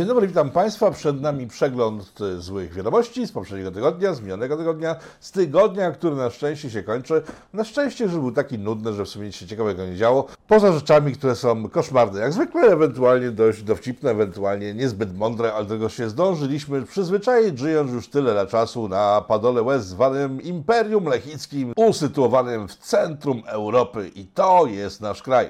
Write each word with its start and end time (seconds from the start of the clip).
Dzień 0.00 0.08
dobry, 0.08 0.26
witam 0.26 0.50
Państwa. 0.50 0.90
Przed 0.90 1.20
nami 1.20 1.46
przegląd 1.46 2.20
e, 2.20 2.40
złych 2.40 2.72
wiadomości 2.74 3.26
z 3.26 3.32
poprzedniego 3.32 3.70
tygodnia, 3.70 4.14
z 4.14 4.20
minionego 4.20 4.56
tygodnia, 4.56 4.96
z 5.20 5.32
tygodnia, 5.32 5.90
który 5.90 6.16
na 6.16 6.30
szczęście 6.30 6.70
się 6.70 6.82
kończy. 6.82 7.22
Na 7.52 7.64
szczęście, 7.64 8.08
że 8.08 8.18
był 8.18 8.32
taki 8.32 8.58
nudny, 8.58 8.92
że 8.92 9.04
w 9.04 9.08
sumie 9.08 9.26
nic 9.26 9.34
się 9.34 9.46
ciekawego 9.46 9.86
nie 9.86 9.96
działo. 9.96 10.26
Poza 10.48 10.72
rzeczami, 10.72 11.12
które 11.12 11.36
są 11.36 11.68
koszmarne, 11.68 12.20
jak 12.20 12.32
zwykle, 12.32 12.60
ewentualnie 12.60 13.30
dość 13.30 13.62
dowcipne, 13.62 14.10
ewentualnie 14.10 14.74
niezbyt 14.74 15.18
mądre, 15.18 15.52
ale 15.52 15.66
tego 15.66 15.88
się 15.88 16.08
zdążyliśmy 16.10 16.82
przyzwyczaić, 16.82 17.58
żyjąc 17.58 17.92
już 17.92 18.08
tyle 18.08 18.34
lat 18.34 18.50
czasu 18.50 18.88
na 18.88 19.20
padole 19.28 19.62
łez 19.62 19.86
zwanym 19.86 20.42
Imperium 20.42 21.04
Lechickim, 21.04 21.72
usytuowanym 21.76 22.68
w 22.68 22.76
centrum 22.76 23.42
Europy 23.46 24.10
i 24.14 24.26
to 24.26 24.66
jest 24.66 25.00
nasz 25.00 25.22
kraj. 25.22 25.46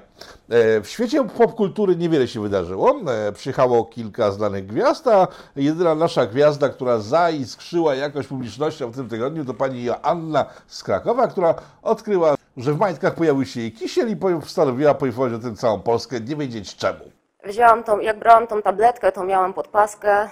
E, 0.48 0.80
w 0.80 0.88
świecie 0.88 1.24
popkultury 1.24 1.96
niewiele 1.96 2.28
się 2.28 2.42
wydarzyło. 2.42 3.00
E, 3.08 3.32
przyjechało 3.32 3.84
kilka 3.84 4.30
znanych 4.40 4.66
gwiazd, 4.66 5.06
a 5.06 5.28
jedyna 5.56 5.94
nasza 5.94 6.26
gwiazda, 6.26 6.68
która 6.68 6.98
zaiskrzyła 6.98 7.94
jakoś 7.94 8.26
publicznością 8.26 8.90
w 8.90 8.96
tym 8.96 9.08
tygodniu, 9.08 9.44
to 9.44 9.54
pani 9.54 9.84
Joanna 9.84 10.46
z 10.66 10.82
Krakowa, 10.82 11.28
która 11.28 11.54
odkryła, 11.82 12.34
że 12.56 12.72
w 12.72 12.78
majtkach 12.78 13.14
pojawił 13.14 13.44
się 13.44 13.60
jej 13.60 13.72
kisiel 13.72 14.10
i 14.10 14.16
postanowiła 14.16 14.94
poinformować 14.94 15.40
o 15.40 15.42
tym 15.42 15.56
całą 15.56 15.80
Polskę, 15.80 16.20
nie 16.20 16.36
wiedzieć 16.36 16.76
czemu. 16.76 17.04
Wzięłam 17.44 17.84
tą, 17.84 18.00
jak 18.00 18.18
brałam 18.18 18.46
tą 18.46 18.62
tabletkę, 18.62 19.12
to 19.12 19.24
miałam 19.24 19.52
podpaskę 19.52 20.28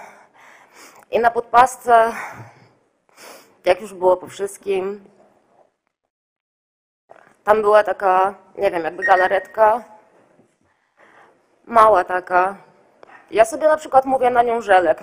i 1.11 1.19
na 1.19 1.31
podpasce, 1.31 2.11
jak 3.65 3.81
już 3.81 3.93
było 3.93 4.17
po 4.17 4.27
wszystkim, 4.27 5.03
tam 7.43 7.61
była 7.61 7.83
taka, 7.83 8.35
nie 8.57 8.71
wiem, 8.71 8.83
jakby 8.83 9.03
galaretka, 9.03 9.83
mała 11.65 12.03
taka. 12.03 12.68
Ja 13.31 13.45
sobie 13.45 13.67
na 13.67 13.77
przykład 13.77 14.05
mówię 14.05 14.29
na 14.29 14.43
nią 14.43 14.61
żelek. 14.61 15.01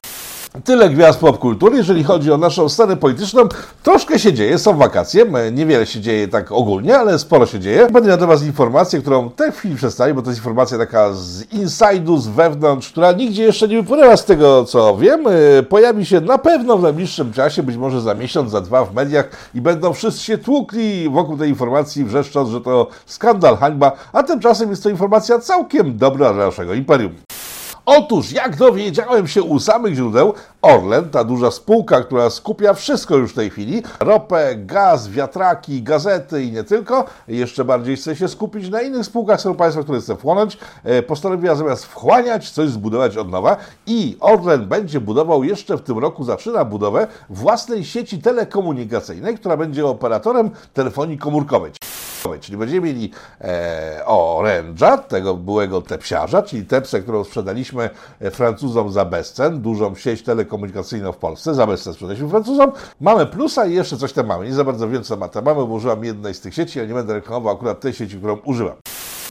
Tyle 0.64 0.90
gwiazd 0.90 1.20
popkultury. 1.20 1.76
Jeżeli 1.76 2.04
chodzi 2.04 2.32
o 2.32 2.36
naszą 2.36 2.68
scenę 2.68 2.96
polityczną, 2.96 3.42
troszkę 3.82 4.18
się 4.18 4.32
dzieje, 4.32 4.58
są 4.58 4.76
wakacje, 4.76 5.24
niewiele 5.52 5.86
się 5.86 6.00
dzieje 6.00 6.28
tak 6.28 6.52
ogólnie, 6.52 6.98
ale 6.98 7.18
sporo 7.18 7.46
się 7.46 7.60
dzieje. 7.60 7.86
Będę 7.90 8.08
miał 8.08 8.18
dla 8.18 8.26
Was 8.26 8.42
informację, 8.42 9.00
którą 9.00 9.30
tę 9.30 9.52
chwili 9.52 9.76
przedstawię, 9.76 10.14
bo 10.14 10.22
to 10.22 10.30
jest 10.30 10.40
informacja 10.40 10.78
taka 10.78 11.12
z 11.12 11.44
inside'u, 11.44 12.18
z 12.18 12.28
wewnątrz, 12.28 12.88
która 12.88 13.12
nigdzie 13.12 13.44
jeszcze 13.44 13.68
nie 13.68 13.82
wypłynęła 13.82 14.16
z 14.16 14.24
tego, 14.24 14.64
co 14.64 14.96
wiem. 14.96 15.24
Pojawi 15.68 16.06
się 16.06 16.20
na 16.20 16.38
pewno 16.38 16.78
w 16.78 16.82
najbliższym 16.82 17.32
czasie, 17.32 17.62
być 17.62 17.76
może 17.76 18.00
za 18.00 18.14
miesiąc, 18.14 18.50
za 18.50 18.60
dwa 18.60 18.84
w 18.84 18.94
mediach 18.94 19.28
i 19.54 19.60
będą 19.60 19.92
wszyscy 19.92 20.24
się 20.24 20.38
tłukli 20.38 21.08
wokół 21.10 21.36
tej 21.36 21.48
informacji, 21.48 22.04
wrzeszcząc, 22.04 22.48
że 22.48 22.60
to 22.60 22.86
skandal, 23.06 23.56
hańba, 23.56 23.92
a 24.12 24.22
tymczasem 24.22 24.70
jest 24.70 24.82
to 24.82 24.90
informacja 24.90 25.38
całkiem 25.38 25.98
dobra 25.98 26.32
dla 26.32 26.46
naszego 26.46 26.74
imperium. 26.74 27.14
Otóż, 27.88 28.32
jak 28.32 28.56
dowiedziałem 28.56 29.28
się 29.28 29.42
u 29.42 29.60
samych 29.60 29.94
źródeł, 29.94 30.34
Orlen, 30.62 31.10
ta 31.10 31.24
duża 31.24 31.50
spółka, 31.50 32.00
która 32.00 32.30
skupia 32.30 32.74
wszystko 32.74 33.16
już 33.16 33.32
w 33.32 33.34
tej 33.34 33.50
chwili, 33.50 33.82
ropę, 34.00 34.54
gaz, 34.56 35.08
wiatraki, 35.08 35.82
gazety 35.82 36.44
i 36.44 36.52
nie 36.52 36.64
tylko, 36.64 37.04
jeszcze 37.28 37.64
bardziej 37.64 37.96
chce 37.96 38.16
się 38.16 38.28
skupić 38.28 38.68
na 38.68 38.82
innych 38.82 39.06
spółkach 39.06 39.40
Skarbu 39.40 39.58
Państwa, 39.58 39.82
które 39.82 40.00
chce 40.00 40.16
wchłonąć, 40.16 40.58
e, 40.84 41.02
postanowiła 41.02 41.54
zamiast 41.54 41.84
wchłaniać, 41.84 42.50
coś 42.50 42.68
zbudować 42.70 43.16
od 43.16 43.30
nowa 43.30 43.56
i 43.86 44.16
Orlen 44.20 44.66
będzie 44.66 45.00
budował 45.00 45.44
jeszcze 45.44 45.76
w 45.76 45.82
tym 45.82 45.98
roku, 45.98 46.24
zaczyna 46.24 46.64
budowę 46.64 47.06
własnej 47.30 47.84
sieci 47.84 48.18
telekomunikacyjnej, 48.18 49.36
która 49.38 49.56
będzie 49.56 49.86
operatorem 49.86 50.50
telefonii 50.74 51.18
komórkowej. 51.18 51.72
Czyli 52.40 52.58
będziemy 52.58 52.86
mieli 52.86 53.10
e, 53.40 54.04
tego 55.08 55.34
byłego 55.34 55.82
tepsiarza, 55.82 56.42
czyli 56.42 56.64
tepsę, 56.64 57.02
którą 57.02 57.24
sprzedaliśmy 57.24 57.75
e, 58.20 58.30
Francuzom 58.30 58.92
za 58.92 59.04
bezcen, 59.04 59.60
dużą 59.60 59.94
sieć 59.94 60.22
telekomunikacyjną 60.22 61.12
w 61.12 61.16
Polsce, 61.16 61.54
za 61.54 61.66
bezcen 61.66 61.92
sprzedaliśmy 61.92 62.28
Francuzom. 62.28 62.72
Mamy 63.00 63.26
plusa 63.26 63.66
i 63.66 63.74
jeszcze 63.74 63.96
coś 63.96 64.12
tam 64.12 64.26
mamy. 64.26 64.46
Nie 64.46 64.54
za 64.54 64.64
bardzo 64.64 64.88
wiem, 64.88 65.02
co 65.02 65.16
ma 65.16 65.28
mamy, 65.34 65.54
bo 65.54 65.64
użyłam 65.64 66.04
jednej 66.04 66.34
z 66.34 66.40
tych 66.40 66.54
sieci, 66.54 66.78
ale 66.78 66.88
nie 66.88 66.94
będę 66.94 67.14
reklamował 67.14 67.54
akurat 67.54 67.80
tej 67.80 67.92
sieci, 67.92 68.16
którą 68.18 68.36
używam. 68.36 68.76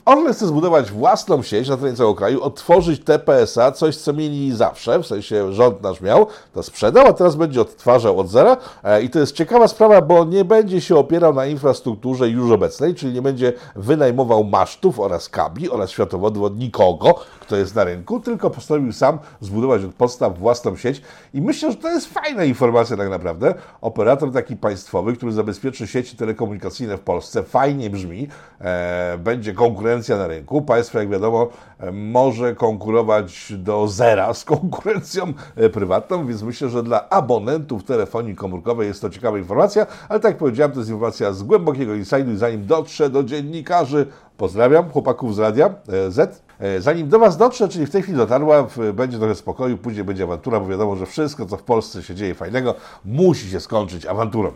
Orlen 0.06 0.32
chce 0.32 0.46
zbudować 0.46 0.90
własną 0.90 1.42
sieć 1.42 1.68
na 1.68 1.76
terenie 1.76 1.96
całego 1.96 2.14
kraju, 2.14 2.42
otworzyć 2.42 3.04
TPSA, 3.04 3.72
coś 3.72 3.96
co 3.96 4.12
mieli 4.12 4.56
zawsze, 4.56 4.98
w 4.98 5.06
sensie 5.06 5.52
rząd 5.52 5.82
nasz 5.82 6.00
miał, 6.00 6.26
to 6.52 6.62
sprzedał, 6.62 7.06
a 7.06 7.12
teraz 7.12 7.36
będzie 7.36 7.60
odtwarzał 7.60 8.20
od 8.20 8.28
zera 8.28 8.56
e, 8.84 9.02
i 9.02 9.10
to 9.10 9.18
jest 9.18 9.32
ciekawa 9.32 9.68
sprawa, 9.68 10.02
bo 10.02 10.24
nie 10.24 10.44
będzie 10.44 10.80
się 10.80 10.96
opierał 10.96 11.34
na 11.34 11.46
infrastrukturze 11.46 12.28
już 12.28 12.50
obecnej, 12.52 12.94
czyli 12.94 13.12
nie 13.12 13.22
będzie 13.22 13.52
wynajmował 13.76 14.44
masztów 14.44 15.00
oraz 15.00 15.28
kabli 15.28 15.70
oraz 15.70 15.90
światowodów 15.90 16.42
od 16.42 16.58
nikogo, 16.58 17.14
kto 17.40 17.56
jest 17.56 17.74
na 17.74 17.84
rynku, 17.84 18.20
tylko 18.20 18.50
postanowił 18.50 18.92
sam 18.92 19.18
zbudować 19.40 19.84
od 19.84 19.94
podstaw 19.94 20.38
własną 20.38 20.76
sieć 20.76 21.02
i 21.34 21.40
myślę, 21.40 21.70
że 21.70 21.76
to 21.76 21.88
jest 21.88 22.06
fajna 22.06 22.44
informacja 22.44 22.96
tak 22.96 23.10
naprawdę. 23.10 23.54
Operator 23.80 24.32
taki 24.32 24.56
państwowy, 24.56 25.16
który 25.16 25.32
zabezpieczy 25.32 25.86
sieci 25.86 26.16
telekomunikacyjne 26.16 26.96
w 26.96 27.00
Polsce, 27.00 27.42
fajnie 27.42 27.90
brzmi, 27.90 28.28
e, 28.60 29.18
będzie 29.18 29.52
konkurencja 29.52 29.95
na 30.08 30.26
rynku. 30.26 30.62
Państwo, 30.62 30.98
jak 30.98 31.08
wiadomo, 31.08 31.48
e, 31.78 31.92
może 31.92 32.54
konkurować 32.54 33.52
do 33.52 33.88
zera 33.88 34.34
z 34.34 34.44
konkurencją 34.44 35.32
e, 35.56 35.68
prywatną, 35.68 36.26
więc 36.26 36.42
myślę, 36.42 36.68
że 36.68 36.82
dla 36.82 37.08
abonentów 37.08 37.84
telefonii 37.84 38.34
komórkowej 38.34 38.88
jest 38.88 39.00
to 39.00 39.10
ciekawa 39.10 39.38
informacja, 39.38 39.86
ale 40.08 40.20
tak 40.20 40.30
jak 40.30 40.38
powiedziałem, 40.38 40.72
to 40.72 40.78
jest 40.78 40.90
informacja 40.90 41.32
z 41.32 41.42
głębokiego 41.42 41.94
insidu 41.94 42.32
i 42.32 42.36
zanim 42.36 42.66
dotrze 42.66 43.10
do 43.10 43.24
dziennikarzy, 43.24 44.06
pozdrawiam 44.36 44.90
chłopaków 44.90 45.34
z 45.34 45.38
Radia 45.38 45.66
e, 45.66 46.10
Z, 46.10 46.46
zanim 46.78 47.08
do 47.08 47.18
Was 47.18 47.36
dotrze, 47.36 47.68
czyli 47.68 47.86
w 47.86 47.90
tej 47.90 48.02
chwili 48.02 48.18
dotarła, 48.18 48.66
będzie 48.94 49.18
trochę 49.18 49.34
spokoju, 49.34 49.78
później 49.78 50.04
będzie 50.04 50.24
awantura, 50.24 50.60
bo 50.60 50.66
wiadomo, 50.66 50.96
że 50.96 51.06
wszystko, 51.06 51.46
co 51.46 51.56
w 51.56 51.62
Polsce 51.62 52.02
się 52.02 52.14
dzieje 52.14 52.34
fajnego, 52.34 52.74
musi 53.04 53.50
się 53.50 53.60
skończyć 53.60 54.06
awanturą. 54.06 54.52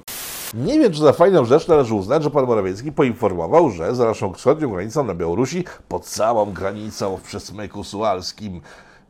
Nie 0.54 0.78
wiem, 0.78 0.92
czy 0.92 1.00
za 1.00 1.12
fajną 1.12 1.44
rzecz 1.44 1.68
należy 1.68 1.94
uznać, 1.94 2.22
że 2.22 2.30
pan 2.30 2.46
Morawiecki 2.46 2.92
poinformował, 2.92 3.70
że 3.70 3.94
za 3.94 4.04
naszą 4.04 4.32
wschodnią 4.32 4.70
granicą 4.70 5.04
na 5.04 5.14
Białorusi, 5.14 5.64
pod 5.88 6.04
całą 6.04 6.52
granicą 6.52 7.16
w 7.16 7.22
przesmyku 7.22 7.84
sualskim, 7.84 8.60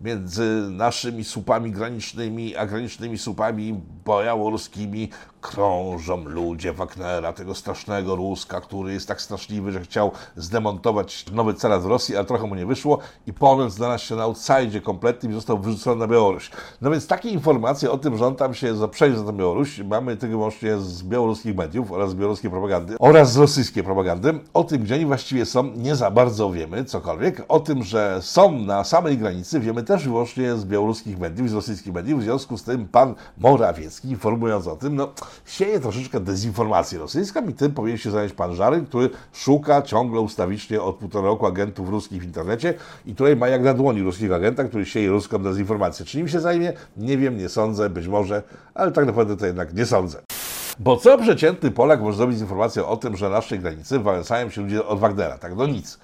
między 0.00 0.44
naszymi 0.70 1.24
słupami 1.24 1.70
granicznymi 1.70 2.56
a 2.56 2.66
granicznymi 2.66 3.18
słupami 3.18 3.80
białoruskimi 4.06 5.08
krążą 5.40 6.24
ludzie 6.24 6.72
Wagnera, 6.72 7.32
tego 7.32 7.54
strasznego 7.54 8.16
Ruska, 8.16 8.60
który 8.60 8.92
jest 8.92 9.08
tak 9.08 9.22
straszliwy, 9.22 9.72
że 9.72 9.80
chciał 9.80 10.12
zdemontować 10.36 11.24
nowy 11.32 11.54
carat 11.54 11.82
w 11.82 11.86
Rosji, 11.86 12.16
ale 12.16 12.24
trochę 12.24 12.46
mu 12.46 12.54
nie 12.54 12.66
wyszło 12.66 12.98
i 13.26 13.32
ponoć 13.32 13.72
znalazł 13.72 14.04
się 14.04 14.16
na 14.16 14.22
outside 14.22 14.80
kompletnym 14.80 15.32
i 15.32 15.34
został 15.34 15.58
wyrzucony 15.58 15.96
na 15.96 16.06
Białoruś. 16.06 16.50
No 16.80 16.90
więc 16.90 17.06
takie 17.06 17.28
informacje 17.28 17.90
o 17.90 17.98
tym, 17.98 18.18
że 18.18 18.26
on 18.26 18.36
tam 18.36 18.54
się 18.54 18.76
zaprzejdzie 18.76 19.20
na 19.20 19.32
Białoruś, 19.32 19.78
mamy 19.78 20.16
tylko 20.16 20.36
wyłącznie 20.36 20.78
z 20.78 21.02
białoruskich 21.02 21.56
mediów 21.56 21.92
oraz 21.92 22.10
z 22.10 22.14
białoruskiej 22.14 22.50
propagandy 22.50 22.96
oraz 22.98 23.32
z 23.32 23.36
rosyjskiej 23.36 23.84
propagandy. 23.84 24.40
O 24.54 24.64
tym, 24.64 24.82
gdzie 24.82 24.94
oni 24.94 25.06
właściwie 25.06 25.46
są, 25.46 25.62
nie 25.62 25.96
za 25.96 26.10
bardzo 26.10 26.50
wiemy, 26.50 26.84
cokolwiek. 26.84 27.44
O 27.48 27.60
tym, 27.60 27.82
że 27.82 28.18
są 28.22 28.52
na 28.52 28.84
samej 28.84 29.18
granicy, 29.18 29.60
wiemy 29.60 29.82
też 29.82 30.04
wyłącznie 30.04 30.56
z 30.56 30.64
białoruskich 30.64 31.18
mediów, 31.18 31.50
z 31.50 31.54
rosyjskich 31.54 31.94
mediów. 31.94 32.20
W 32.20 32.22
związku 32.22 32.58
z 32.58 32.62
tym 32.62 32.88
pan 32.88 33.14
Morawiecki, 33.38 34.08
informując 34.08 34.66
o 34.66 34.76
tym, 34.76 34.96
no 34.96 35.08
sieje 35.46 35.80
troszeczkę 35.80 36.20
dezinformację 36.20 36.98
rosyjską 36.98 37.48
i 37.48 37.54
tym 37.54 37.72
powinien 37.72 37.98
się 37.98 38.10
zająć 38.10 38.32
pan 38.32 38.54
Żary, 38.54 38.82
który 38.82 39.10
szuka 39.32 39.82
ciągle 39.82 40.20
ustawicznie 40.20 40.82
od 40.82 40.96
półtora 40.96 41.26
roku 41.26 41.46
agentów 41.46 41.88
ruskich 41.88 42.22
w 42.22 42.24
internecie 42.24 42.74
i 43.06 43.14
tutaj 43.14 43.36
ma 43.36 43.48
jak 43.48 43.62
na 43.62 43.74
dłoni 43.74 44.02
ruskich 44.02 44.32
agenta, 44.32 44.64
który 44.64 44.86
sieje 44.86 45.08
ruską 45.08 45.38
dezinformację. 45.38 46.06
Czy 46.06 46.18
nim 46.18 46.28
się 46.28 46.40
zajmie? 46.40 46.72
Nie 46.96 47.18
wiem, 47.18 47.38
nie 47.38 47.48
sądzę, 47.48 47.90
być 47.90 48.06
może, 48.06 48.42
ale 48.74 48.92
tak 48.92 49.06
naprawdę 49.06 49.36
to 49.36 49.46
jednak 49.46 49.74
nie 49.74 49.86
sądzę. 49.86 50.22
Bo 50.78 50.96
co 50.96 51.18
przeciętny 51.18 51.70
Polak 51.70 52.00
może 52.00 52.16
zrobić 52.16 52.38
z 52.38 52.40
informacją 52.40 52.86
o 52.86 52.96
tym, 52.96 53.16
że 53.16 53.28
na 53.28 53.36
naszej 53.36 53.58
granicy 53.58 53.98
wałęsają 53.98 54.50
się 54.50 54.60
ludzie 54.60 54.86
od 54.86 54.98
Wagnera? 54.98 55.38
Tak, 55.38 55.56
no 55.56 55.66
nic. 55.66 55.98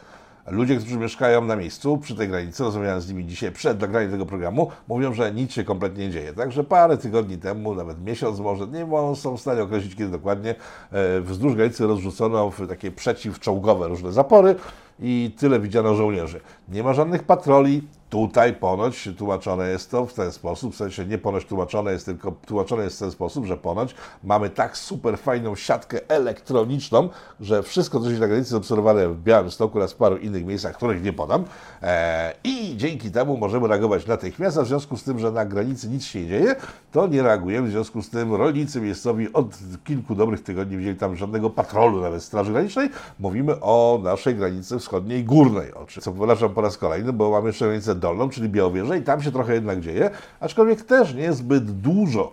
Ludzie, 0.49 0.77
którzy 0.77 0.99
mieszkają 0.99 1.45
na 1.45 1.57
miejscu 1.57 1.99
przy 1.99 2.15
tej 2.15 2.29
granicy, 2.29 2.63
rozmawiałem 2.63 3.01
z 3.01 3.09
nimi 3.09 3.27
dzisiaj 3.27 3.53
przed 3.53 3.81
nagraniem 3.81 4.11
tego 4.11 4.27
programu, 4.27 4.71
mówią, 4.89 5.15
że 5.15 5.33
nic 5.33 5.53
się 5.53 5.65
kompletnie 5.65 6.07
nie 6.07 6.11
dzieje. 6.13 6.33
Także 6.33 6.65
parę 6.65 6.97
tygodni 6.97 7.39
temu, 7.39 7.75
nawet 7.75 8.05
miesiąc 8.05 8.41
może, 8.41 8.67
nie 8.67 8.87
są 9.17 9.37
w 9.37 9.41
stanie 9.41 9.63
określić 9.63 9.95
kiedy 9.95 10.11
dokładnie, 10.11 10.55
e, 10.93 11.21
wzdłuż 11.21 11.55
granicy 11.55 11.87
rozrzucono 11.87 12.53
takie 12.69 12.91
przeciwczołgowe 12.91 13.89
różne 13.89 14.13
zapory 14.13 14.55
i 15.01 15.35
tyle 15.39 15.61
widziano 15.61 15.95
żołnierzy. 15.95 16.41
Nie 16.69 16.83
ma 16.83 16.95
żadnych 16.95 17.23
patroli, 17.23 17.83
Tutaj 18.11 18.53
ponoć 18.53 19.09
tłumaczone 19.19 19.69
jest 19.69 19.91
to 19.91 20.07
w 20.07 20.15
ten 20.15 20.33
sposób, 20.33 20.75
w 20.75 20.77
sensie 20.77 21.07
nie 21.07 21.19
ponoć 21.19 21.45
tłumaczone 21.45 21.93
jest, 21.93 22.07
tylko 22.07 22.33
tłumaczone 22.47 22.85
jest 22.85 22.97
w 22.97 22.99
ten 22.99 23.11
sposób, 23.11 23.47
że 23.47 23.57
ponoć 23.57 23.95
mamy 24.25 24.51
tak 24.51 24.77
super 24.77 25.19
fajną 25.19 25.57
siatkę 25.57 26.01
elektroniczną, 26.09 27.09
że 27.41 27.63
wszystko, 27.63 28.01
co 28.01 28.11
się 28.11 28.19
na 28.19 28.27
granicy 28.27 28.47
jest 28.47 28.53
obserwowane 28.53 29.09
w 29.09 29.23
Białymstoku 29.23 29.79
oraz 29.79 29.93
w 29.93 29.97
paru 29.97 30.17
innych 30.17 30.45
miejscach, 30.45 30.77
których 30.77 31.03
nie 31.03 31.13
podam, 31.13 31.45
e, 31.83 32.35
i 32.45 32.77
dzięki 32.77 33.11
temu 33.11 33.37
możemy 33.37 33.69
reagować 33.69 34.07
natychmiast, 34.07 34.59
a 34.59 34.63
w 34.63 34.67
związku 34.67 34.97
z 34.97 35.03
tym, 35.03 35.19
że 35.19 35.33
na 35.33 35.45
granicy 35.45 35.89
nic 35.89 36.05
się 36.05 36.21
nie 36.21 36.27
dzieje, 36.27 36.57
to 36.93 37.07
nie 37.07 37.23
reagujemy, 37.23 37.69
w 37.69 37.71
związku 37.71 38.03
z 38.03 38.11
tym 38.11 38.35
rolnicy 38.35 38.81
miejscowi 38.81 39.33
od 39.33 39.59
kilku 39.85 40.15
dobrych 40.15 40.43
tygodni 40.43 40.77
wzięli 40.77 40.97
tam 40.97 41.17
żadnego 41.17 41.51
patrolu 41.51 42.01
nawet 42.01 42.23
Straży 42.23 42.53
Granicznej, 42.53 42.91
mówimy 43.19 43.61
o 43.61 44.01
naszej 44.03 44.35
granicy 44.35 44.77
wschodniej 44.87 45.25
górnej, 45.25 45.75
o 45.75 45.87
czym 45.87 46.03
co 46.03 46.13
powtarzam 46.13 46.55
po 46.55 46.61
raz 46.61 46.79
kolejny, 46.79 47.13
bo 47.13 47.31
mamy 47.31 47.47
jeszcze 47.47 47.65
granicę 47.65 47.95
dolną, 47.95 48.29
czyli 48.29 48.49
Białowieżę 48.49 48.99
i 48.99 49.03
tam 49.03 49.23
się 49.23 49.33
trochę 49.33 49.55
jednak 49.55 49.81
dzieje, 49.81 50.11
aczkolwiek 50.41 50.83
też 50.83 51.15
nie 51.15 51.33
zbyt 51.33 51.71
dużo. 51.71 52.33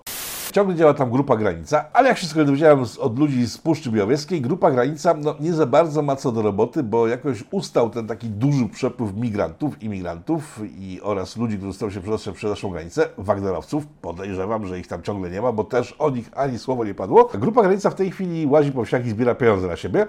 Ciągle 0.51 0.75
działa 0.75 0.93
tam 0.93 1.11
grupa 1.11 1.37
granica, 1.37 1.85
ale 1.93 2.09
jak 2.09 2.17
się 2.17 2.45
dowiedziałem 2.45 2.85
od 2.99 3.19
ludzi 3.19 3.47
z 3.47 3.57
Puszczy 3.57 3.91
Białowieskiej, 3.91 4.41
grupa 4.41 4.71
granica 4.71 5.13
no, 5.13 5.35
nie 5.39 5.53
za 5.53 5.65
bardzo 5.65 6.01
ma 6.01 6.15
co 6.15 6.31
do 6.31 6.41
roboty, 6.41 6.83
bo 6.83 7.07
jakoś 7.07 7.43
ustał 7.51 7.89
ten 7.89 8.07
taki 8.07 8.29
duży 8.29 8.69
przepływ 8.69 9.15
migrantów, 9.15 9.83
imigrantów 9.83 10.59
i 10.79 10.99
oraz 11.03 11.37
ludzi, 11.37 11.57
którzy 11.57 11.73
stają 11.73 11.91
się 11.91 12.01
przedostać 12.01 12.35
przez 12.35 12.49
naszą 12.49 12.69
granicę, 12.69 13.09
Wagnerowców. 13.17 13.87
Podejrzewam, 14.01 14.67
że 14.67 14.79
ich 14.79 14.87
tam 14.87 15.01
ciągle 15.01 15.29
nie 15.29 15.41
ma, 15.41 15.51
bo 15.51 15.63
też 15.63 15.95
o 15.99 16.09
nich 16.09 16.29
ani 16.35 16.59
słowo 16.59 16.85
nie 16.85 16.93
padło. 16.93 17.29
Grupa 17.33 17.61
granica 17.61 17.89
w 17.89 17.95
tej 17.95 18.11
chwili 18.11 18.45
łazi 18.45 18.71
po 18.71 18.85
wsiach 18.85 19.05
i 19.05 19.09
zbiera 19.09 19.35
pieniądze 19.35 19.67
na 19.67 19.75
siebie. 19.75 20.05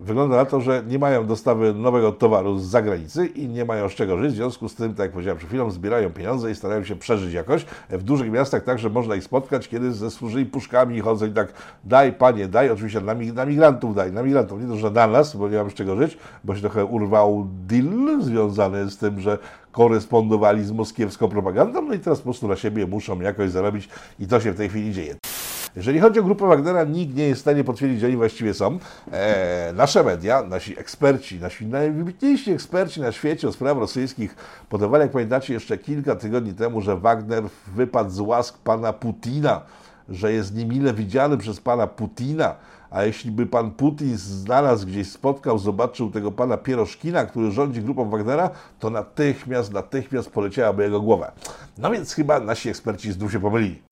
Wygląda 0.00 0.36
na 0.36 0.44
to, 0.44 0.60
że 0.60 0.82
nie 0.88 0.98
mają 0.98 1.26
dostawy 1.26 1.74
nowego 1.74 2.12
towaru 2.12 2.58
z 2.58 2.64
zagranicy 2.64 3.26
i 3.26 3.48
nie 3.48 3.64
mają 3.64 3.88
z 3.88 3.92
czego 3.92 4.18
żyć. 4.18 4.32
W 4.32 4.36
związku 4.36 4.68
z 4.68 4.74
tym, 4.74 4.94
tak 4.94 4.98
jak 4.98 5.12
powiedziałem 5.12 5.38
przed 5.38 5.50
chwilą, 5.50 5.70
zbierają 5.70 6.10
pieniądze 6.10 6.50
i 6.50 6.54
starają 6.54 6.84
się 6.84 6.96
przeżyć 6.96 7.34
jakoś. 7.34 7.66
W 7.90 8.02
dużych 8.02 8.30
miastach 8.30 8.64
także 8.64 8.90
można 8.90 9.14
ich 9.14 9.24
spotkać, 9.24 9.68
kiedy 9.68 9.92
ze 9.92 10.10
służyli 10.10 10.46
puszkami 10.46 11.00
chodzą 11.00 11.26
i 11.26 11.30
tak 11.30 11.52
daj 11.84 12.12
panie, 12.12 12.48
daj, 12.48 12.70
oczywiście 12.70 13.00
na, 13.00 13.14
na 13.34 13.44
migrantów 13.46 13.94
daj, 13.94 14.12
na 14.12 14.22
migrantów, 14.22 14.60
nie 14.60 14.68
to, 14.68 14.76
że 14.76 14.90
na 14.90 15.06
nas, 15.06 15.36
bo 15.36 15.48
nie 15.48 15.56
mam 15.56 15.70
z 15.70 15.74
czego 15.74 15.96
żyć, 15.96 16.18
bo 16.44 16.54
się 16.54 16.60
trochę 16.60 16.84
urwał 16.84 17.48
deal 17.66 18.22
związany 18.22 18.90
z 18.90 18.98
tym, 18.98 19.20
że 19.20 19.38
korespondowali 19.72 20.64
z 20.64 20.72
moskiewską 20.72 21.28
propagandą, 21.28 21.82
no 21.82 21.94
i 21.94 21.98
teraz 21.98 22.18
po 22.18 22.24
prostu 22.24 22.48
na 22.48 22.56
siebie 22.56 22.86
muszą 22.86 23.20
jakoś 23.20 23.50
zarobić 23.50 23.88
i 24.20 24.26
to 24.26 24.40
się 24.40 24.52
w 24.52 24.56
tej 24.56 24.68
chwili 24.68 24.92
dzieje. 24.92 25.16
Jeżeli 25.76 26.00
chodzi 26.00 26.20
o 26.20 26.22
grupę 26.22 26.46
Wagnera, 26.46 26.84
nikt 26.84 27.16
nie 27.16 27.28
jest 27.28 27.40
w 27.40 27.42
stanie 27.42 27.64
potwierdzić, 27.64 27.98
gdzie 27.98 28.06
oni 28.06 28.16
właściwie 28.16 28.54
są. 28.54 28.78
E, 29.12 29.72
nasze 29.76 30.04
media, 30.04 30.42
nasi 30.42 30.78
eksperci, 30.78 31.40
nasi 31.40 31.66
najwybitniejsi 31.66 32.50
eksperci 32.50 33.00
na 33.00 33.12
świecie 33.12 33.48
o 33.48 33.52
spraw 33.52 33.78
rosyjskich 33.78 34.36
podawali, 34.68 35.02
jak 35.02 35.10
pamiętacie, 35.10 35.54
jeszcze 35.54 35.78
kilka 35.78 36.16
tygodni 36.16 36.54
temu, 36.54 36.80
że 36.80 36.96
Wagner 36.96 37.44
wypadł 37.74 38.10
z 38.10 38.20
łask 38.20 38.58
pana 38.58 38.92
Putina, 38.92 39.60
że 40.08 40.32
jest 40.32 40.54
niemile 40.54 40.94
widziany 40.94 41.38
przez 41.38 41.60
pana 41.60 41.86
Putina. 41.86 42.54
A 42.90 43.04
jeśli 43.04 43.30
by 43.30 43.46
pan 43.46 43.70
Putin 43.70 44.16
znalazł 44.16 44.86
gdzieś, 44.86 45.10
spotkał, 45.10 45.58
zobaczył 45.58 46.10
tego 46.10 46.32
pana 46.32 46.56
Pieroszkina, 46.56 47.26
który 47.26 47.50
rządzi 47.50 47.82
grupą 47.82 48.10
Wagnera, 48.10 48.50
to 48.78 48.90
natychmiast, 48.90 49.72
natychmiast 49.72 50.30
poleciałaby 50.30 50.82
jego 50.82 51.00
głowa. 51.00 51.32
No 51.78 51.90
więc 51.90 52.14
chyba 52.14 52.40
nasi 52.40 52.68
eksperci 52.68 53.12
znów 53.12 53.32
się 53.32 53.40
pomylili. 53.40 53.91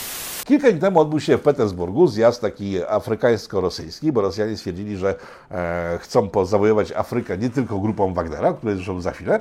Kilka 0.51 0.71
dni 0.71 0.81
temu 0.81 1.01
odbył 1.01 1.21
się 1.21 1.37
w 1.37 1.41
Petersburgu 1.41 2.07
zjazd 2.07 2.41
taki 2.41 2.85
afrykańsko-rosyjski, 2.85 4.13
bo 4.13 4.21
Rosjanie 4.21 4.57
stwierdzili, 4.57 4.97
że 4.97 5.15
e, 5.51 5.99
chcą 6.03 6.29
pozawojować 6.29 6.93
Afrykę 6.93 7.39
nie 7.39 7.51
tylko 7.51 7.79
grupą 7.79 8.15
Wagnera, 8.15 8.53
której 8.53 8.75
zresztą 8.77 9.01
za 9.01 9.11
chwilę 9.11 9.41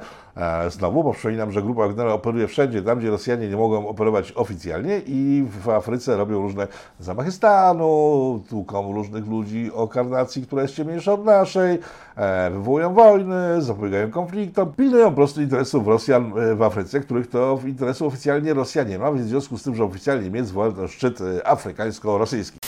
znowu, 0.69 1.03
bo 1.03 1.13
przypominam, 1.13 1.51
że 1.51 1.61
grupa 1.61 1.81
Wagnera 1.81 2.13
operuje 2.13 2.47
wszędzie, 2.47 2.81
tam 2.81 2.99
gdzie 2.99 3.09
Rosjanie 3.09 3.49
nie 3.49 3.57
mogą 3.57 3.87
operować 3.87 4.31
oficjalnie 4.31 5.01
i 5.07 5.45
w 5.63 5.69
Afryce 5.69 6.17
robią 6.17 6.41
różne 6.41 6.67
zamachy 6.99 7.31
stanu, 7.31 8.43
tłuką 8.49 8.93
różnych 8.93 9.27
ludzi 9.27 9.71
o 9.73 9.87
karnacji, 9.87 10.41
która 10.41 10.61
jest 10.61 10.75
ciemniejsza 10.75 11.13
od 11.13 11.25
naszej, 11.25 11.79
e, 12.15 12.49
wywołują 12.51 12.93
wojny, 12.93 13.61
zapobiegają 13.61 14.11
konfliktom, 14.11 14.73
pilnują 14.73 15.09
po 15.09 15.15
prostu 15.15 15.41
interesów 15.41 15.87
Rosjan 15.87 16.33
e, 16.39 16.55
w 16.55 16.63
Afryce, 16.63 16.99
których 16.99 17.29
to 17.29 17.59
interesów 17.65 18.07
oficjalnie 18.07 18.53
Rosja 18.53 18.83
nie 18.83 18.99
ma, 18.99 19.11
w 19.11 19.19
związku 19.19 19.57
z 19.57 19.63
tym, 19.63 19.75
że 19.75 19.83
oficjalnie 19.83 20.29
Niemiec 20.29 20.51
woła 20.51 20.87
szczyt 20.87 21.21
y, 21.21 21.41
afrykańsko-rosyjski. 21.45 22.59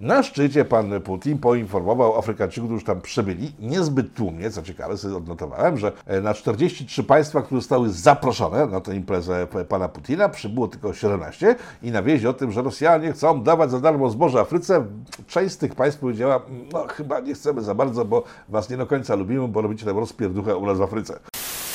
Na 0.00 0.22
szczycie 0.22 0.64
pan 0.64 1.00
Putin 1.00 1.38
poinformował 1.38 2.18
Afrykańczyków, 2.18 2.70
którzy 2.70 2.84
tam 2.84 3.00
przybyli, 3.00 3.52
niezbyt 3.60 4.14
tłumnie, 4.14 4.50
co 4.50 4.62
ciekawe, 4.62 4.96
sobie 4.96 5.16
odnotowałem, 5.16 5.78
że 5.78 5.92
e, 6.06 6.20
na 6.20 6.34
43 6.34 7.04
państwa, 7.04 7.42
które 7.42 7.60
zostały 7.60 7.90
zaproszone 7.90 8.66
na 8.66 8.80
tę 8.80 8.96
imprezę 8.96 9.46
pana 9.68 9.88
Putina, 9.88 10.28
przybyło 10.28 10.68
tylko 10.68 10.92
17 10.92 11.56
i 11.82 11.90
na 11.90 12.02
wieść 12.02 12.24
o 12.24 12.32
tym, 12.32 12.52
że 12.52 12.62
Rosjanie 12.62 13.12
chcą 13.12 13.42
dawać 13.42 13.70
za 13.70 13.80
darmo 13.80 14.10
zboże 14.10 14.40
Afryce, 14.40 14.86
część 15.26 15.54
z 15.54 15.58
tych 15.58 15.74
państw 15.74 16.00
powiedziała, 16.00 16.40
no 16.72 16.86
chyba 16.88 17.20
nie 17.20 17.34
chcemy 17.34 17.62
za 17.62 17.74
bardzo, 17.74 18.04
bo 18.04 18.24
was 18.48 18.70
nie 18.70 18.76
do 18.76 18.86
końca 18.86 19.14
lubimy, 19.14 19.48
bo 19.48 19.62
robicie 19.62 19.86
tam 19.86 19.98
rozpierduchę 19.98 20.56
u 20.56 20.66
nas 20.66 20.78
w 20.78 20.82
Afryce. 20.82 21.18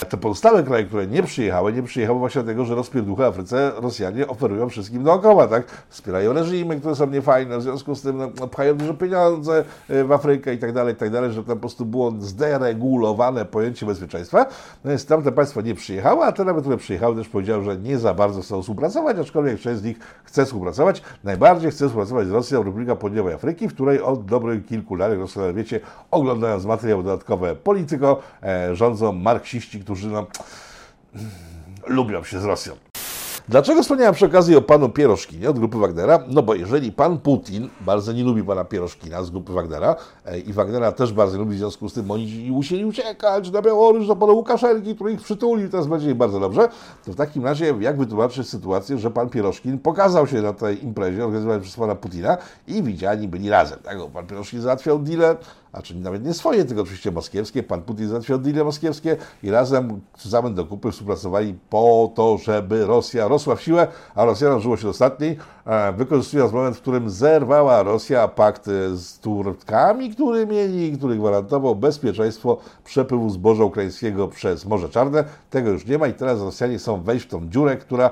Te 0.09 0.17
pozostałe 0.17 0.63
kraje, 0.63 0.85
które 0.85 1.07
nie 1.07 1.23
przyjechały, 1.23 1.73
nie 1.73 1.83
przyjechały 1.83 2.19
właśnie 2.19 2.43
dlatego, 2.43 2.65
że 2.65 2.75
rozpierducha 2.75 3.25
Afryce 3.25 3.71
Rosjanie 3.75 4.27
oferują 4.27 4.69
wszystkim 4.69 5.03
dookoła, 5.03 5.47
tak? 5.47 5.85
Wspierają 5.89 6.33
reżimy, 6.33 6.79
które 6.79 6.95
są 6.95 7.07
niefajne, 7.07 7.57
w 7.57 7.61
związku 7.61 7.95
z 7.95 8.01
tym 8.01 8.17
no, 8.39 8.47
pchają 8.47 8.77
duże 8.77 8.93
pieniądze 8.93 9.63
y, 9.89 10.03
w 10.03 10.11
Afrykę 10.11 10.53
i 10.53 10.57
tak 10.57 10.73
dalej, 10.73 10.93
i 10.93 10.97
tak 10.97 11.09
dalej, 11.09 11.31
że 11.31 11.43
tam 11.43 11.55
po 11.55 11.59
prostu 11.59 11.85
było 11.85 12.13
zderegulowane 12.19 13.45
pojęcie 13.45 13.85
bezpieczeństwa. 13.85 14.45
No 14.83 14.89
więc 14.89 15.05
tamte 15.05 15.31
państwa 15.31 15.61
nie 15.61 15.75
przyjechały, 15.75 16.25
a 16.25 16.31
te 16.31 16.45
nawet, 16.45 16.61
które 16.61 16.77
przyjechały, 16.77 17.15
też 17.15 17.29
powiedziały, 17.29 17.63
że 17.63 17.77
nie 17.77 17.97
za 17.97 18.13
bardzo 18.13 18.41
chcą 18.41 18.61
współpracować, 18.61 19.17
aczkolwiek 19.17 19.59
część 19.59 19.81
z 19.81 19.83
nich 19.83 19.97
chce 20.23 20.45
współpracować. 20.45 21.01
Najbardziej 21.23 21.71
chce 21.71 21.85
współpracować 21.85 22.27
z 22.27 22.31
Rosją 22.31 22.63
Republika 22.63 22.95
Południowej 22.95 23.33
Afryki, 23.33 23.67
w 23.67 23.73
której 23.73 24.01
od 24.01 24.25
dobrych 24.25 24.65
kilku 24.65 24.95
lat, 24.95 25.11
jak 25.11 25.55
wiecie, 25.55 25.79
oglądając 26.11 26.65
materiały 26.65 27.03
dodatkowe 27.03 27.55
Polityko, 27.55 28.19
e, 28.43 28.75
rządzą 28.75 29.11
marksiści, 29.11 29.79
którzy 29.79 29.92
którzy 29.93 30.09
no, 30.09 30.27
lubią 31.87 32.23
się 32.23 32.39
z 32.39 32.45
Rosją. 32.45 32.75
Dlaczego 33.49 33.81
wspomniałem 33.81 34.13
przy 34.13 34.25
okazji 34.25 34.55
o 34.55 34.61
panu 34.61 34.89
Pieroszkinie 34.89 35.49
od 35.49 35.59
grupy 35.59 35.77
Wagnera? 35.77 36.19
No 36.27 36.43
bo 36.43 36.55
jeżeli 36.55 36.91
pan 36.91 37.17
Putin 37.17 37.69
bardzo 37.81 38.11
nie 38.11 38.23
lubi 38.23 38.43
pana 38.43 38.65
Pieroszkina 38.65 39.23
z 39.23 39.29
grupy 39.29 39.53
Wagnera 39.53 39.95
e, 40.25 40.39
i 40.39 40.53
Wagnera 40.53 40.91
też 40.91 41.13
bardzo 41.13 41.37
lubi, 41.37 41.55
w 41.55 41.57
związku 41.57 41.89
z 41.89 41.93
tym 41.93 42.11
oni 42.11 42.51
musieli 42.51 42.85
uciekać 42.85 43.51
na 43.51 43.61
Białoruś 43.61 44.07
do 44.07 44.15
pana 44.15 44.33
Łukaszenki, 44.33 44.95
który 44.95 45.11
ich 45.11 45.21
przytulił, 45.21 45.69
teraz 45.69 45.87
będzie 45.87 46.15
bardzo 46.15 46.39
dobrze, 46.39 46.69
to 47.05 47.11
w 47.11 47.15
takim 47.15 47.43
razie 47.45 47.75
jak 47.79 47.97
wytłumaczyć 47.97 48.49
sytuację, 48.49 48.97
że 48.97 49.11
pan 49.11 49.29
Pieroszkin 49.29 49.79
pokazał 49.79 50.27
się 50.27 50.41
na 50.41 50.53
tej 50.53 50.83
imprezie 50.83 51.25
organizowanej 51.25 51.61
przez 51.61 51.75
pana 51.75 51.95
Putina 51.95 52.37
i 52.67 52.83
widziani 52.83 53.27
byli 53.27 53.49
razem. 53.49 53.79
Tak? 53.83 53.97
Pan 54.13 54.27
Pieroszkin 54.27 54.61
załatwiał 54.61 54.99
dealer, 54.99 55.37
a 55.73 55.81
czyli 55.81 55.99
nawet 55.99 56.25
nie 56.25 56.33
swoje, 56.33 56.65
tylko 56.65 56.81
oczywiście 56.81 57.11
moskiewskie. 57.11 57.63
Pan 57.63 57.81
Putin 57.81 58.07
załatwiał 58.07 58.39
deale 58.39 58.63
moskiewskie 58.63 59.17
i 59.43 59.51
razem 59.51 60.01
zamęt 60.23 60.55
do 60.55 60.65
kupy 60.65 60.91
współpracowali 60.91 61.55
po 61.69 62.11
to, 62.15 62.37
żeby 62.37 62.85
Rosja 62.85 63.27
rosła 63.33 63.55
w 63.55 63.61
siłę, 63.61 63.87
a 64.15 64.25
Rosjanom 64.25 64.59
żyło 64.59 64.77
się 64.77 64.89
ostatniej, 64.89 65.37
e, 65.65 65.93
wykorzystując 65.93 66.53
moment, 66.53 66.77
w 66.77 66.81
którym 66.81 67.09
zerwała 67.09 67.83
Rosja 67.83 68.27
pakt 68.27 68.65
z 68.93 69.19
Turkami, 69.19 70.09
który 70.09 70.47
mieli, 70.47 70.97
który 70.97 71.15
gwarantował 71.15 71.75
bezpieczeństwo 71.75 72.57
przepływu 72.83 73.29
zboża 73.29 73.63
ukraińskiego 73.63 74.27
przez 74.27 74.65
Morze 74.65 74.89
Czarne. 74.89 75.23
Tego 75.49 75.69
już 75.69 75.85
nie 75.85 75.97
ma 75.97 76.07
i 76.07 76.13
teraz 76.13 76.41
Rosjanie 76.41 76.77
chcą 76.77 77.01
wejść 77.01 77.25
w 77.25 77.29
tą 77.29 77.49
dziurę, 77.49 77.77
która 77.77 78.09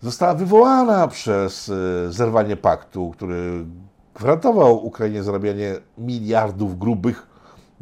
została 0.00 0.34
wywołana 0.34 1.08
przez 1.08 1.68
e, 1.68 2.12
zerwanie 2.12 2.56
paktu, 2.56 3.10
który 3.10 3.64
gwarantował 4.14 4.86
Ukrainie 4.86 5.22
zarabianie 5.22 5.74
miliardów 5.98 6.78
grubych 6.78 7.31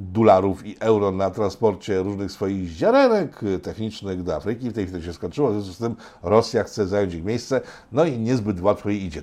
dolarów 0.01 0.67
i 0.67 0.77
euro 0.81 1.13
na 1.13 1.31
transporcie 1.31 2.03
różnych 2.03 2.33
swoich 2.33 2.69
ziarenek 2.69 3.41
technicznych 3.63 4.23
do 4.23 4.37
Afryki. 4.37 4.71
W 4.71 4.73
tej 4.73 4.87
chwili 4.87 5.03
się 5.03 5.13
skończyło, 5.13 5.49
w 5.49 5.53
związku 5.53 5.73
z 5.75 5.79
tym 5.79 5.97
Rosja 6.23 6.65
chce 6.65 6.87
zająć 6.87 7.15
ich 7.15 7.25
miejsce, 7.25 7.61
no 7.93 8.05
i 8.05 8.19
niezbyt 8.19 8.61
łatwo 8.61 8.91
jej 8.91 9.05
idzie. 9.05 9.23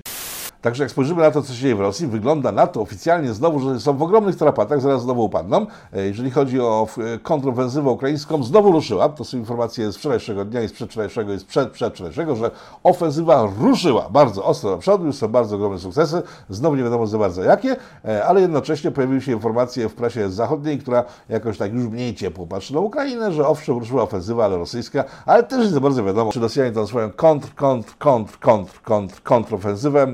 Także 0.62 0.82
jak 0.82 0.90
spojrzymy 0.90 1.22
na 1.22 1.30
to, 1.30 1.42
co 1.42 1.52
się 1.52 1.60
dzieje 1.60 1.74
w 1.76 1.80
Rosji, 1.80 2.06
wygląda 2.06 2.52
na 2.52 2.66
to 2.66 2.80
oficjalnie 2.80 3.32
znowu, 3.34 3.60
że 3.60 3.80
są 3.80 3.96
w 3.96 4.02
ogromnych 4.02 4.36
tarapatach, 4.36 4.80
zaraz 4.80 5.02
znowu 5.02 5.24
upadną. 5.24 5.66
E, 5.92 6.06
jeżeli 6.06 6.30
chodzi 6.30 6.60
o 6.60 6.88
e, 7.14 7.18
kontrofensywę 7.18 7.90
ukraińską, 7.90 8.42
znowu 8.44 8.72
ruszyła. 8.72 9.08
To 9.08 9.24
są 9.24 9.38
informacje 9.38 9.92
z 9.92 9.96
wczorajszego 9.96 10.44
dnia 10.44 10.62
i 10.62 10.68
z 10.68 10.72
przedwczorajszego 10.72 11.34
i 11.34 11.38
z 11.38 11.44
przed, 11.44 11.70
przedwczorajszego, 11.70 12.36
że 12.36 12.50
ofensywa 12.82 13.48
ruszyła 13.60 14.08
bardzo 14.10 14.44
ostro 14.44 14.70
do 14.70 14.78
przodu, 14.78 15.06
już 15.06 15.16
są 15.16 15.28
bardzo 15.28 15.56
ogromne 15.56 15.78
sukcesy. 15.78 16.22
Znowu 16.48 16.76
nie 16.76 16.82
wiadomo 16.82 17.06
za 17.06 17.18
bardzo 17.18 17.42
jakie, 17.42 17.76
e, 18.04 18.24
ale 18.24 18.40
jednocześnie 18.40 18.90
pojawiły 18.90 19.20
się 19.20 19.32
informacje 19.32 19.88
w 19.88 19.94
prasie 19.94 20.30
zachodniej, 20.30 20.78
która 20.78 21.04
jakoś 21.28 21.58
tak 21.58 21.72
już 21.72 21.88
mniej 21.88 22.14
ciepło 22.14 22.46
patrzy 22.46 22.74
na 22.74 22.80
Ukrainę, 22.80 23.32
że 23.32 23.46
owszem, 23.46 23.78
ruszyła 23.78 24.02
ofensywa, 24.02 24.44
ale 24.44 24.56
rosyjska, 24.56 25.04
ale 25.26 25.42
też 25.42 25.66
nie 25.66 25.72
za 25.72 25.80
bardzo 25.80 26.04
wiadomo, 26.04 26.32
czy 26.32 26.40
Rosjanie 26.40 26.72
tam 26.72 26.86
swoją 26.86 27.10
kontr, 27.10 27.54
kontr, 27.54 27.94
kontr, 27.98 28.38
kontr, 28.38 28.80
kontr, 28.82 29.22
kontrofensywę 29.22 30.06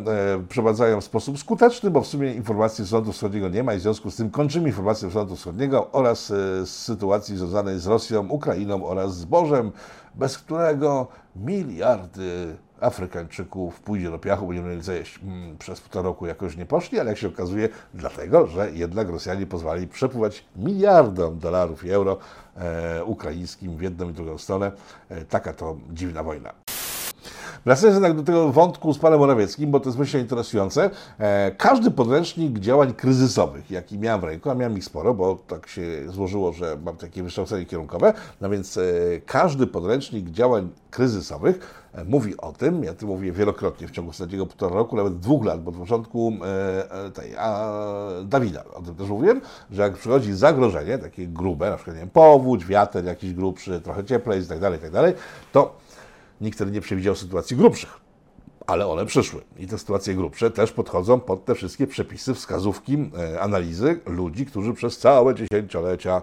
przeprowadzają 0.48 1.00
w 1.00 1.04
sposób 1.04 1.38
skuteczny, 1.38 1.90
bo 1.90 2.00
w 2.00 2.06
sumie 2.06 2.34
informacji 2.34 2.84
z 2.84 2.88
Frontu 2.88 3.12
Wschodniego 3.12 3.48
nie 3.48 3.62
ma 3.62 3.74
i 3.74 3.78
w 3.78 3.80
związku 3.80 4.10
z 4.10 4.16
tym 4.16 4.30
kończymy 4.30 4.68
informacje 4.68 5.08
z 5.08 5.12
Frontu 5.12 5.36
Wschodniego 5.36 5.92
oraz 5.92 6.30
e, 6.30 6.34
z 6.66 6.70
sytuacji 6.70 7.36
związanej 7.36 7.78
z 7.78 7.86
Rosją, 7.86 8.28
Ukrainą 8.28 8.86
oraz 8.86 9.16
zbożem, 9.16 9.72
bez 10.14 10.38
którego 10.38 11.08
miliardy 11.36 12.56
Afrykańczyków 12.80 13.80
pójdzie 13.80 14.10
do 14.10 14.18
piachu, 14.18 14.46
będziemy 14.46 14.68
mieli 14.68 14.82
co. 14.82 14.92
Hmm, 15.20 15.58
przez 15.58 15.80
półtora 15.80 16.02
roku 16.02 16.26
jakoś 16.26 16.56
nie 16.56 16.66
poszli, 16.66 17.00
ale 17.00 17.10
jak 17.10 17.18
się 17.18 17.28
okazuje, 17.28 17.68
dlatego, 17.94 18.46
że 18.46 18.70
jednak 18.70 19.08
Rosjanie 19.08 19.46
pozwali 19.46 19.88
przepływać 19.88 20.44
miliardom 20.56 21.38
dolarów 21.38 21.84
i 21.84 21.90
euro 21.90 22.18
e, 22.56 23.04
ukraińskim 23.04 23.76
w 23.76 23.82
jedną 23.82 24.10
i 24.10 24.12
drugą 24.12 24.38
stronę. 24.38 24.72
E, 25.08 25.24
taka 25.24 25.52
to 25.52 25.76
dziwna 25.90 26.22
wojna. 26.22 26.63
Wracając 27.64 27.94
jednak 27.94 28.16
do 28.16 28.22
tego 28.22 28.52
wątku 28.52 28.94
z 28.94 28.98
panem 28.98 29.18
Morawieckim, 29.18 29.70
bo 29.70 29.80
to 29.80 29.88
jest 29.88 29.98
myślę 29.98 30.20
interesujące. 30.20 30.90
E, 31.18 31.52
każdy 31.52 31.90
podręcznik 31.90 32.58
działań 32.58 32.94
kryzysowych, 32.94 33.70
jaki 33.70 33.98
miałem 33.98 34.20
w 34.20 34.24
ręku, 34.24 34.50
a 34.50 34.54
miałem 34.54 34.78
ich 34.78 34.84
sporo, 34.84 35.14
bo 35.14 35.38
tak 35.46 35.68
się 35.68 35.82
złożyło, 36.06 36.52
że 36.52 36.76
mam 36.84 36.96
takie 36.96 37.22
wykształcenie 37.22 37.66
kierunkowe, 37.66 38.12
no 38.40 38.50
więc 38.50 38.76
e, 38.76 38.82
każdy 39.26 39.66
podręcznik 39.66 40.30
działań 40.30 40.68
kryzysowych 40.90 41.84
e, 41.92 42.04
mówi 42.04 42.36
o 42.36 42.52
tym, 42.52 42.84
ja 42.84 42.94
to 42.94 43.06
mówię 43.06 43.32
wielokrotnie 43.32 43.88
w 43.88 43.90
ciągu 43.90 44.10
ostatniego 44.10 44.46
półtora 44.46 44.74
roku, 44.74 44.96
nawet 44.96 45.18
dwóch 45.18 45.44
lat, 45.44 45.62
bo 45.62 45.70
od 45.70 45.76
początku 45.76 46.32
tej, 47.14 47.36
a, 47.38 47.70
Dawida 48.24 48.64
o 48.74 48.82
tym 48.82 48.94
też 48.94 49.08
mówiłem, 49.08 49.40
że 49.70 49.82
jak 49.82 49.94
przychodzi 49.94 50.32
zagrożenie, 50.32 50.98
takie 50.98 51.26
grube, 51.26 51.70
na 51.70 51.76
przykład 51.76 51.96
nie 51.96 52.00
wiem, 52.00 52.10
powódź, 52.10 52.66
wiatr 52.66 53.04
jakiś 53.04 53.34
grubszy, 53.34 53.80
trochę 53.80 54.04
cieplej 54.04 54.42
i 54.42 54.46
tak 54.46 54.58
dalej, 54.58 54.78
tak 54.78 54.90
dalej, 54.90 55.14
to 55.52 55.84
nikt 56.40 56.56
wtedy 56.56 56.72
nie 56.72 56.80
przewidział 56.80 57.14
sytuacji 57.14 57.56
grubszych. 57.56 58.00
Ale 58.66 58.86
one 58.86 59.06
przyszły. 59.06 59.40
I 59.58 59.66
te 59.66 59.78
sytuacje 59.78 60.14
grubsze 60.14 60.50
też 60.50 60.72
podchodzą 60.72 61.20
pod 61.20 61.44
te 61.44 61.54
wszystkie 61.54 61.86
przepisy, 61.86 62.34
wskazówki, 62.34 63.10
e, 63.18 63.40
analizy 63.40 64.00
ludzi, 64.06 64.46
którzy 64.46 64.72
przez 64.72 64.98
całe 64.98 65.34
dziesięciolecia 65.34 66.22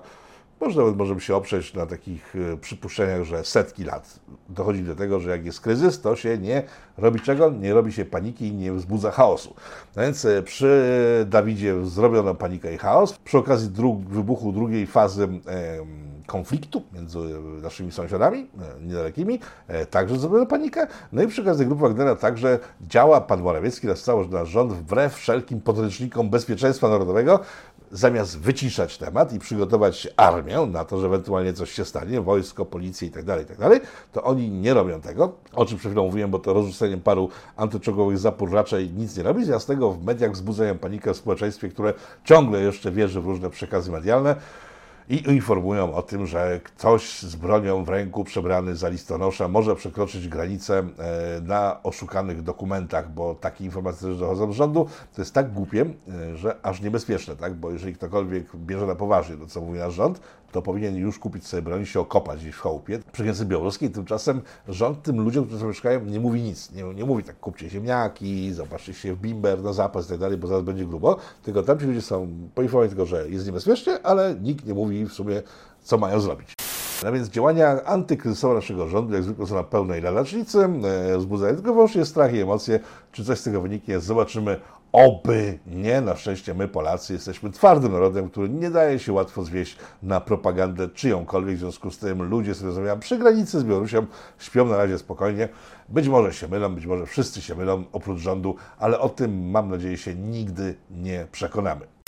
może 0.62 0.80
nawet 0.80 0.98
możemy 0.98 1.22
się 1.22 1.36
oprzeć 1.36 1.74
na 1.74 1.86
takich 1.86 2.36
e, 2.36 2.58
przypuszczeniach, 2.58 3.24
że 3.24 3.44
setki 3.44 3.84
lat 3.84 4.20
dochodzi 4.50 4.84
do 4.84 4.96
tego, 4.96 5.20
że 5.20 5.30
jak 5.30 5.46
jest 5.46 5.62
kryzys, 5.62 6.02
to 6.02 6.16
się 6.16 6.38
nie 6.38 6.64
robi 6.98 7.20
czego? 7.20 7.50
Nie 7.50 7.74
robi 7.74 7.94
się 7.94 8.06
paniki 8.06 8.48
i 8.48 8.54
nie 8.54 8.74
wzbudza 8.74 9.12
chaosu. 9.12 9.56
No 9.96 10.02
więc 10.02 10.26
e, 10.26 10.44
przy 10.44 11.26
Dawidzie 11.30 11.86
zrobiono 11.86 12.36
panikę 12.36 12.74
i 12.74 12.78
chaos. 12.78 13.14
Przy 13.14 13.38
okazji 13.38 13.70
dru 13.70 14.04
wybuchu 14.10 14.52
drugiej 14.52 14.88
fazy 14.88 15.28
konfliktu 16.28 16.84
między 16.94 17.20
naszymi 17.62 17.92
sąsiadami 17.92 18.40
e, 18.40 18.82
niedalekimi, 18.82 19.40
także 19.90 20.20
zrobiono 20.20 20.46
panikę. 20.46 20.88
No 21.12 21.24
i 21.24 21.28
przy 21.28 21.42
okazji 21.42 21.66
grupy 21.66 21.82
Wagnera 21.82 22.16
także 22.16 22.60
działa. 22.82 23.22
Pan 23.22 23.42
Morawiecki 23.42 23.88
na 23.88 23.96
cały 23.96 24.28
nasz 24.28 24.50
rząd 24.50 24.74
wbrew 24.74 25.16
wszelkim 25.16 25.62
podręcznikom 25.62 26.30
bezpieczeństwa 26.30 26.90
narodowego, 26.90 27.40
zamiast 27.92 28.40
wyciszać 28.40 28.98
temat 28.98 29.34
i 29.34 29.40
przygotować 29.40 30.08
armię 30.18 30.60
na 30.72 30.86
to, 30.86 31.00
że 31.00 31.08
ewentualnie 31.08 31.54
coś 31.54 31.72
się 31.72 31.86
stanie, 31.86 32.22
wojsko, 32.22 32.66
policję 32.66 33.08
i 33.08 33.12
tak 33.12 33.26
dalej, 33.26 33.46
tak 33.46 33.58
to 34.12 34.24
oni 34.24 34.50
nie 34.50 34.74
robią 34.74 35.02
tego, 35.02 35.32
o 35.54 35.66
czym 35.66 35.78
przed 35.78 35.92
chwilą 35.92 36.06
mówiłem, 36.06 36.32
bo 36.32 36.40
to 36.40 36.54
rozrzuceniem 36.54 37.02
paru 37.02 37.30
antyczogowych 37.56 38.18
zapór 38.18 38.52
raczej 38.52 38.90
nic 38.90 39.18
nie 39.18 39.24
robi, 39.24 39.46
z 39.46 39.66
tego 39.66 39.92
w 39.92 40.04
mediach 40.04 40.32
wzbudzają 40.32 40.78
panikę 40.78 41.14
w 41.14 41.18
społeczeństwie, 41.18 41.70
które 41.70 41.94
ciągle 42.24 42.62
jeszcze 42.62 42.92
wierzy 42.92 43.22
w 43.22 43.26
różne 43.26 43.50
przekazy 43.50 43.92
medialne 43.92 44.36
i 45.10 45.30
informują 45.30 45.94
o 45.94 46.02
tym, 46.02 46.28
że 46.28 46.60
ktoś 46.64 47.20
z 47.20 47.36
bronią 47.36 47.84
w 47.84 47.90
ręku 47.90 48.24
przebrany 48.24 48.76
za 48.76 48.90
listonosza 48.90 49.48
może 49.48 49.76
przekroczyć 49.76 50.28
granicę 50.28 50.80
e, 50.80 51.42
na 51.42 51.84
oszukanych 51.84 52.42
dokumentach, 52.42 53.12
bo 53.14 53.36
takie 53.36 53.66
informacje 53.66 54.08
też 54.08 54.18
dochodzą 54.18 54.54
z 54.54 54.56
rządu. 54.56 54.88
To 55.16 55.22
jest 55.22 55.34
tak 55.34 55.54
głupie, 55.54 55.86
e, 56.32 56.38
że 56.38 56.56
aż 56.64 56.82
niebezpieczne, 56.82 57.36
tak? 57.36 57.54
bo 57.54 57.72
jeżeli 57.72 57.94
ktokolwiek 57.94 58.56
bierze 58.56 58.86
na 58.88 58.96
poważnie 58.96 59.38
to, 59.38 59.48
co 59.48 59.62
mówi 59.62 59.80
nasz 59.80 59.94
rząd, 59.94 60.22
to 60.52 60.62
powinien 60.62 60.96
już 60.96 61.20
kupić 61.20 61.48
sobie 61.48 61.62
broń 61.62 61.82
i 61.82 61.86
się 61.86 62.00
okopać 62.00 62.40
gdzieś 62.40 62.56
w 62.56 62.60
chałupie 62.60 63.00
przy 63.12 63.24
granicy 63.24 63.46
białoruskiej. 63.46 63.90
Tymczasem 63.90 64.42
rząd 64.68 65.04
tym 65.04 65.22
ludziom, 65.22 65.46
którzy 65.46 65.66
mieszkają, 65.66 66.06
nie 66.06 66.20
mówi 66.20 66.42
nic. 66.42 66.72
Nie, 66.72 66.84
nie 66.84 67.06
mówi 67.06 67.24
tak, 67.24 67.40
kupcie 67.40 67.70
ziemniaki, 67.70 68.54
zobaczcie 68.54 68.94
się 68.94 69.16
w 69.16 69.20
bimber 69.20 69.64
na 69.64 69.74
zapas 69.74 70.06
i 70.06 70.10
tak 70.10 70.18
dalej, 70.18 70.38
bo 70.38 70.48
zaraz 70.48 70.64
będzie 70.64 70.86
grubo. 70.86 71.18
Tylko 71.44 71.64
tam 71.64 71.80
ci 71.80 71.86
ludzie 71.86 72.02
są 72.02 72.28
poinformowani 72.56 72.90
tylko, 72.90 73.06
że 73.06 73.30
jest 73.30 73.46
niebezpiecznie, 73.46 74.06
ale 74.06 74.36
nikt 74.42 74.66
nie 74.66 74.74
mówi 74.74 75.06
w 75.06 75.14
sumie, 75.14 75.42
co 75.84 75.98
mają 75.98 76.20
zrobić. 76.20 76.54
No 77.04 77.12
więc 77.12 77.30
działania 77.30 77.84
antykryzysowe 77.84 78.56
naszego 78.56 78.88
rządu, 78.88 79.14
jak 79.14 79.24
zwykle 79.24 79.48
są 79.48 79.56
na 79.56 79.64
pełnej 79.64 80.02
lalacznicy, 80.02 80.60
e, 81.14 81.18
wzbudzają 81.18 81.56
tylko 81.56 81.74
wyłącznie 81.74 82.06
strach 82.06 82.34
i 82.34 82.40
emocje. 82.40 82.80
Czy 83.12 83.26
coś 83.26 83.40
z 83.40 83.44
tego 83.44 83.62
wyniknie, 83.62 84.00
zobaczymy. 84.00 84.60
Oby 84.92 85.60
nie, 85.68 86.02
na 86.02 86.16
szczęście 86.16 86.54
my 86.54 86.68
Polacy 86.68 87.14
jesteśmy 87.14 87.52
twardym 87.52 87.92
narodem, 87.92 88.30
który 88.30 88.50
nie 88.50 88.70
daje 88.70 89.00
się 89.00 89.14
łatwo 89.14 89.44
zwieść 89.44 89.78
na 90.04 90.22
propagandę 90.22 90.90
czyjąkolwiek, 90.90 91.56
w 91.56 91.60
związku 91.60 91.92
z 91.92 91.98
tym 91.98 92.24
ludzie, 92.24 92.54
z 92.54 92.64
rozmawiam 92.64 93.00
przy 93.00 93.18
granicy 93.18 93.60
z 93.60 93.64
Białorusią, 93.64 94.06
śpią 94.40 94.66
na 94.66 94.78
razie 94.78 94.98
spokojnie. 94.98 95.50
Być 95.90 96.08
może 96.08 96.34
się 96.34 96.48
mylą, 96.48 96.76
być 96.76 96.86
może 96.86 97.06
wszyscy 97.06 97.42
się 97.42 97.56
mylą 97.56 97.84
oprócz 97.92 98.20
rządu, 98.20 98.56
ale 98.80 99.00
o 99.00 99.10
tym 99.10 99.50
mam 99.50 99.70
nadzieję 99.70 99.98
się 99.98 100.16
nigdy 100.16 100.76
nie 100.90 101.28
przekonamy. 101.32 102.01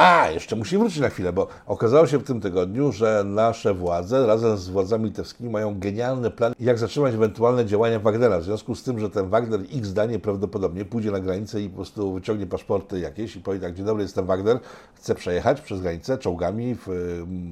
A, 0.00 0.30
jeszcze 0.30 0.56
musimy 0.56 0.80
wrócić 0.80 1.00
na 1.00 1.08
chwilę, 1.08 1.32
bo 1.32 1.48
okazało 1.66 2.06
się 2.06 2.18
w 2.18 2.24
tym 2.24 2.40
tygodniu, 2.40 2.92
że 2.92 3.22
nasze 3.26 3.74
władze 3.74 4.26
razem 4.26 4.56
z 4.56 4.68
władzami 4.68 5.04
litewskimi 5.04 5.50
mają 5.50 5.78
genialny 5.78 6.30
plan, 6.30 6.52
jak 6.60 6.78
zatrzymać 6.78 7.14
ewentualne 7.14 7.66
działania 7.66 7.98
Wagnera. 7.98 8.38
W 8.38 8.44
związku 8.44 8.74
z 8.74 8.82
tym, 8.82 9.00
że 9.00 9.10
ten 9.10 9.28
Wagner 9.28 9.60
ich 9.70 9.86
zdanie 9.86 10.18
prawdopodobnie 10.18 10.84
pójdzie 10.84 11.10
na 11.10 11.20
granicę 11.20 11.60
i 11.60 11.68
po 11.68 11.76
prostu 11.76 12.14
wyciągnie 12.14 12.46
paszporty 12.46 13.00
jakieś 13.00 13.36
i 13.36 13.40
powie 13.40 13.60
tak, 13.60 13.74
dzień 13.74 13.86
dobry, 13.86 14.02
jestem 14.02 14.26
Wagner, 14.26 14.58
chcę 14.94 15.14
przejechać 15.14 15.60
przez 15.60 15.80
granicę 15.80 16.18
czołgami, 16.18 16.76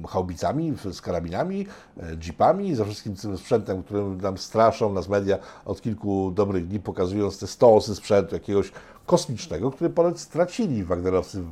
chaubicami, 0.07 0.73
z 0.91 1.01
karabinami, 1.01 1.65
e, 1.97 2.15
jeepami, 2.27 2.75
ze 2.75 2.85
wszystkim 2.85 3.15
tym 3.15 3.37
sprzętem, 3.37 3.83
którym 3.83 4.21
nam 4.21 4.37
straszą 4.37 4.93
nas 4.93 5.09
media 5.09 5.37
od 5.65 5.81
kilku 5.81 6.31
dobrych 6.31 6.67
dni, 6.67 6.79
pokazując 6.79 7.39
te 7.39 7.47
stosy 7.47 7.95
sprzętu 7.95 8.35
jakiegoś 8.35 8.71
kosmicznego, 9.05 9.71
który 9.71 9.89
Polacy 9.89 10.19
stracili 10.19 10.83
Wagnerowcy 10.83 11.43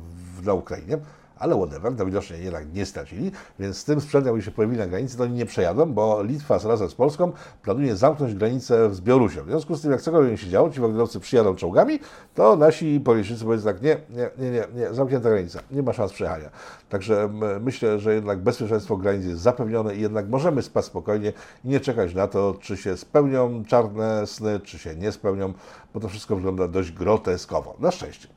na 0.46 0.54
Ukrainie, 0.54 0.98
ale 1.38 1.56
whatever, 1.56 1.96
to 1.96 2.06
widocznie 2.06 2.36
jednak 2.36 2.74
nie 2.74 2.86
stracili, 2.86 3.32
więc 3.58 3.76
z 3.76 3.84
tym 3.84 4.00
sprzętem, 4.00 4.36
jak 4.36 4.44
się 4.44 4.50
pojawili 4.50 4.78
na 4.80 4.86
granicy, 4.86 5.16
to 5.16 5.22
oni 5.22 5.34
nie 5.34 5.46
przejadą, 5.46 5.92
bo 5.92 6.22
Litwa 6.22 6.58
razem 6.58 6.90
z 6.90 6.94
Polską 6.94 7.32
planuje 7.62 7.96
zamknąć 7.96 8.34
granicę 8.34 8.94
z 8.94 9.00
Białorusią. 9.00 9.42
W 9.42 9.46
związku 9.46 9.76
z 9.76 9.82
tym, 9.82 9.92
jak 9.92 10.00
cokolwiek 10.00 10.40
się 10.40 10.48
działo, 10.48 10.70
ci 10.70 10.80
Wagnerowcy 10.80 11.20
przyjadą 11.20 11.54
czołgami, 11.54 11.98
to 12.34 12.56
nasi 12.56 13.00
policzycy 13.00 13.44
powiedzą 13.44 13.64
tak, 13.64 13.82
nie, 13.82 13.96
nie, 14.10 14.30
nie, 14.38 14.50
nie, 14.50 14.64
nie, 14.74 14.94
zamknięta 14.94 15.30
granica, 15.30 15.60
nie 15.70 15.82
ma 15.82 15.92
szans 15.92 16.12
przejechania. 16.12 16.50
Także 16.88 17.30
myślę, 17.60 17.98
że 17.98 18.14
jednak 18.14 18.38
bezpieczeństwo 18.38 18.96
granic 18.96 19.24
jest 19.24 19.40
zapewnione 19.40 19.96
i 19.96 20.00
jednak 20.00 20.28
możemy 20.28 20.62
spać 20.62 20.84
spokojnie 20.84 21.32
i 21.64 21.68
nie 21.68 21.80
czekać 21.80 22.14
na 22.14 22.26
to, 22.26 22.54
czy 22.60 22.76
się 22.76 22.96
spełnią 22.96 23.64
czarne 23.64 24.26
sny, 24.26 24.60
czy 24.60 24.78
się 24.78 24.94
nie 24.94 25.12
spełnią, 25.12 25.52
bo 25.94 26.00
to 26.00 26.08
wszystko 26.08 26.36
wygląda 26.36 26.68
dość 26.68 26.92
groteskowo. 26.92 27.76
Na 27.78 27.90
szczęście. 27.90 28.28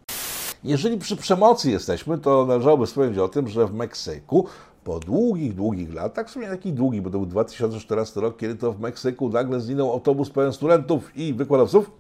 Jeżeli 0.64 0.98
przy 0.98 1.16
przemocy 1.16 1.72
jesteśmy, 1.72 2.18
to 2.18 2.46
należałoby 2.46 2.86
wspomnieć 2.86 3.18
o 3.18 3.28
tym, 3.28 3.48
że 3.48 3.68
w 3.68 3.74
Meksyku 3.74 4.46
po 4.84 5.00
długich, 5.00 5.56
długich 5.56 5.94
latach, 5.94 6.28
w 6.28 6.32
sumie 6.32 6.48
taki 6.48 6.74
długi, 6.74 7.02
bo 7.02 7.10
to 7.10 7.18
był 7.18 7.26
2014 7.26 8.22
rok, 8.22 8.38
kiedy 8.38 8.56
to 8.56 8.74
w 8.74 8.80
Meksyku 8.80 9.30
nagle 9.30 9.62
zginął 9.62 9.92
autobus 9.92 10.30
pełen 10.30 10.54
studentów 10.54 11.18
i 11.18 11.34
wykładowców. 11.34 11.92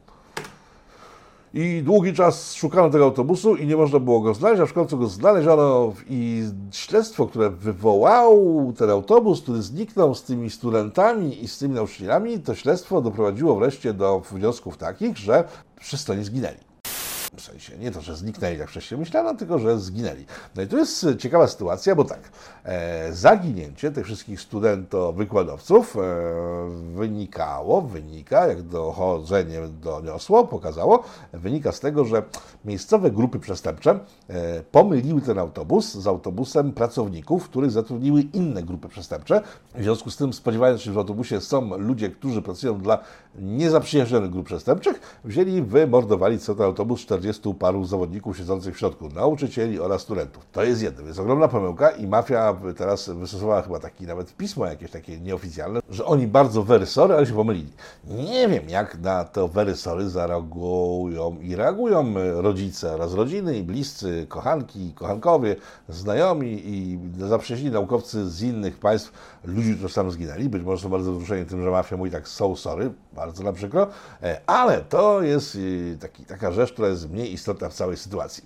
I 1.53 1.81
długi 1.85 2.13
czas 2.13 2.53
szukano 2.53 2.89
tego 2.89 3.05
autobusu 3.05 3.55
i 3.55 3.67
nie 3.67 3.77
można 3.77 3.99
było 3.99 4.21
go 4.21 4.33
znaleźć, 4.33 4.61
a 4.61 4.65
w 4.65 4.73
końcu 4.73 4.97
go 4.97 5.07
znaleziono 5.07 5.93
i 6.09 6.43
śledztwo, 6.71 7.27
które 7.27 7.49
wywołał 7.49 8.73
ten 8.77 8.89
autobus, 8.89 9.41
który 9.41 9.61
zniknął 9.61 10.15
z 10.15 10.23
tymi 10.23 10.49
studentami 10.49 11.43
i 11.43 11.47
z 11.47 11.57
tymi 11.57 11.75
nauczycielami, 11.75 12.39
to 12.39 12.55
śledztwo 12.55 13.01
doprowadziło 13.01 13.55
wreszcie 13.55 13.93
do 13.93 14.19
wniosków 14.19 14.77
takich, 14.77 15.17
że 15.17 15.43
wszyscy 15.79 16.11
oni 16.11 16.23
zginęli. 16.23 16.70
W 17.37 17.41
sensie 17.41 17.77
nie 17.77 17.91
to, 17.91 18.01
że 18.01 18.15
zniknęli, 18.15 18.57
jak 18.57 18.69
wcześniej 18.69 18.99
myślano, 18.99 19.35
tylko 19.35 19.59
że 19.59 19.79
zginęli. 19.79 20.25
No 20.55 20.61
i 20.61 20.67
tu 20.67 20.77
jest 20.77 21.05
ciekawa 21.19 21.47
sytuacja, 21.47 21.95
bo 21.95 22.03
tak, 22.03 22.19
e, 22.63 23.13
zaginięcie 23.13 23.91
tych 23.91 24.05
wszystkich 24.05 24.41
studentów-wykładowców 24.41 25.97
e, 25.97 25.99
wynikało, 26.95 27.81
wynika, 27.81 28.47
jak 28.47 28.61
dochodzenie 28.61 29.59
doniosło, 29.81 30.47
pokazało, 30.47 31.03
wynika 31.33 31.71
z 31.71 31.79
tego, 31.79 32.05
że 32.05 32.23
miejscowe 32.65 33.11
grupy 33.11 33.39
przestępcze 33.39 33.99
e, 34.27 34.63
pomyliły 34.63 35.21
ten 35.21 35.39
autobus 35.39 35.93
z 35.93 36.07
autobusem 36.07 36.71
pracowników, 36.71 37.49
których 37.49 37.71
zatrudniły 37.71 38.21
inne 38.21 38.63
grupy 38.63 38.89
przestępcze. 38.89 39.41
W 39.75 39.83
związku 39.83 40.11
z 40.11 40.17
tym, 40.17 40.33
spodziewając 40.33 40.81
się, 40.81 40.85
że 40.85 40.93
w 40.93 40.97
autobusie 40.97 41.41
są 41.41 41.77
ludzie, 41.77 42.09
którzy 42.09 42.41
pracują 42.41 42.79
dla 42.79 42.99
niezaprzyjaźnionych 43.35 44.31
grup 44.31 44.45
przestępczych, 44.45 45.19
wzięli, 45.23 45.61
wymordowali 45.61 46.39
co 46.39 46.55
ten 46.55 46.65
autobus 46.65 47.01
40 47.01 47.20
paru 47.59 47.85
zawodników 47.85 48.37
siedzących 48.37 48.75
w 48.75 48.79
środku, 48.79 49.09
nauczycieli 49.09 49.79
oraz 49.79 50.01
studentów. 50.01 50.45
To 50.51 50.63
jest 50.63 50.81
jedno, 50.81 51.07
jest 51.07 51.19
ogromna 51.19 51.47
pomyłka 51.47 51.89
i 51.89 52.07
mafia 52.07 52.57
teraz 52.77 53.09
wystosowała 53.09 53.61
chyba 53.61 53.79
taki 53.79 54.05
nawet 54.05 54.35
pismo 54.37 54.65
jakieś 54.65 54.91
takie 54.91 55.19
nieoficjalne, 55.19 55.79
że 55.89 56.05
oni 56.05 56.27
bardzo 56.27 56.63
very 56.63 56.85
sorry, 56.85 57.15
ale 57.15 57.25
się 57.25 57.33
pomylili. 57.33 57.71
Nie 58.03 58.47
wiem, 58.47 58.69
jak 58.69 58.99
na 58.99 59.23
to 59.23 59.47
very 59.47 59.75
sorry 59.75 60.09
zareagują 60.09 61.37
i 61.41 61.55
reagują 61.55 62.13
rodzice 62.41 62.93
oraz 62.93 63.13
rodziny 63.13 63.57
i 63.57 63.63
bliscy, 63.63 64.25
kochanki, 64.29 64.93
kochankowie, 64.93 65.55
znajomi 65.89 66.61
i 66.65 66.99
zaprzyjaźnieni 67.27 67.73
naukowcy 67.73 68.29
z 68.29 68.41
innych 68.41 68.77
państw, 68.77 69.11
ludzi, 69.43 69.75
którzy 69.75 69.95
tam 69.95 70.11
zginęli. 70.11 70.49
Być 70.49 70.63
może 70.63 70.83
są 70.83 70.89
bardzo 70.89 71.13
wzruszeni 71.13 71.45
tym, 71.45 71.63
że 71.63 71.71
mafia 71.71 71.97
mówi 71.97 72.11
tak 72.11 72.27
so 72.27 72.55
sorry, 72.55 72.91
bardzo 73.13 73.43
na 73.43 73.53
przykro, 73.53 73.87
e, 74.23 74.41
ale 74.45 74.81
to 74.81 75.21
jest 75.21 75.57
e, 75.93 75.97
taki, 75.97 76.25
taka 76.25 76.51
rzecz, 76.51 76.73
która 76.73 76.87
jest 76.87 77.10
mniej 77.11 77.33
istotna 77.33 77.69
w 77.69 77.73
całej 77.73 77.97
sytuacji. 77.97 78.43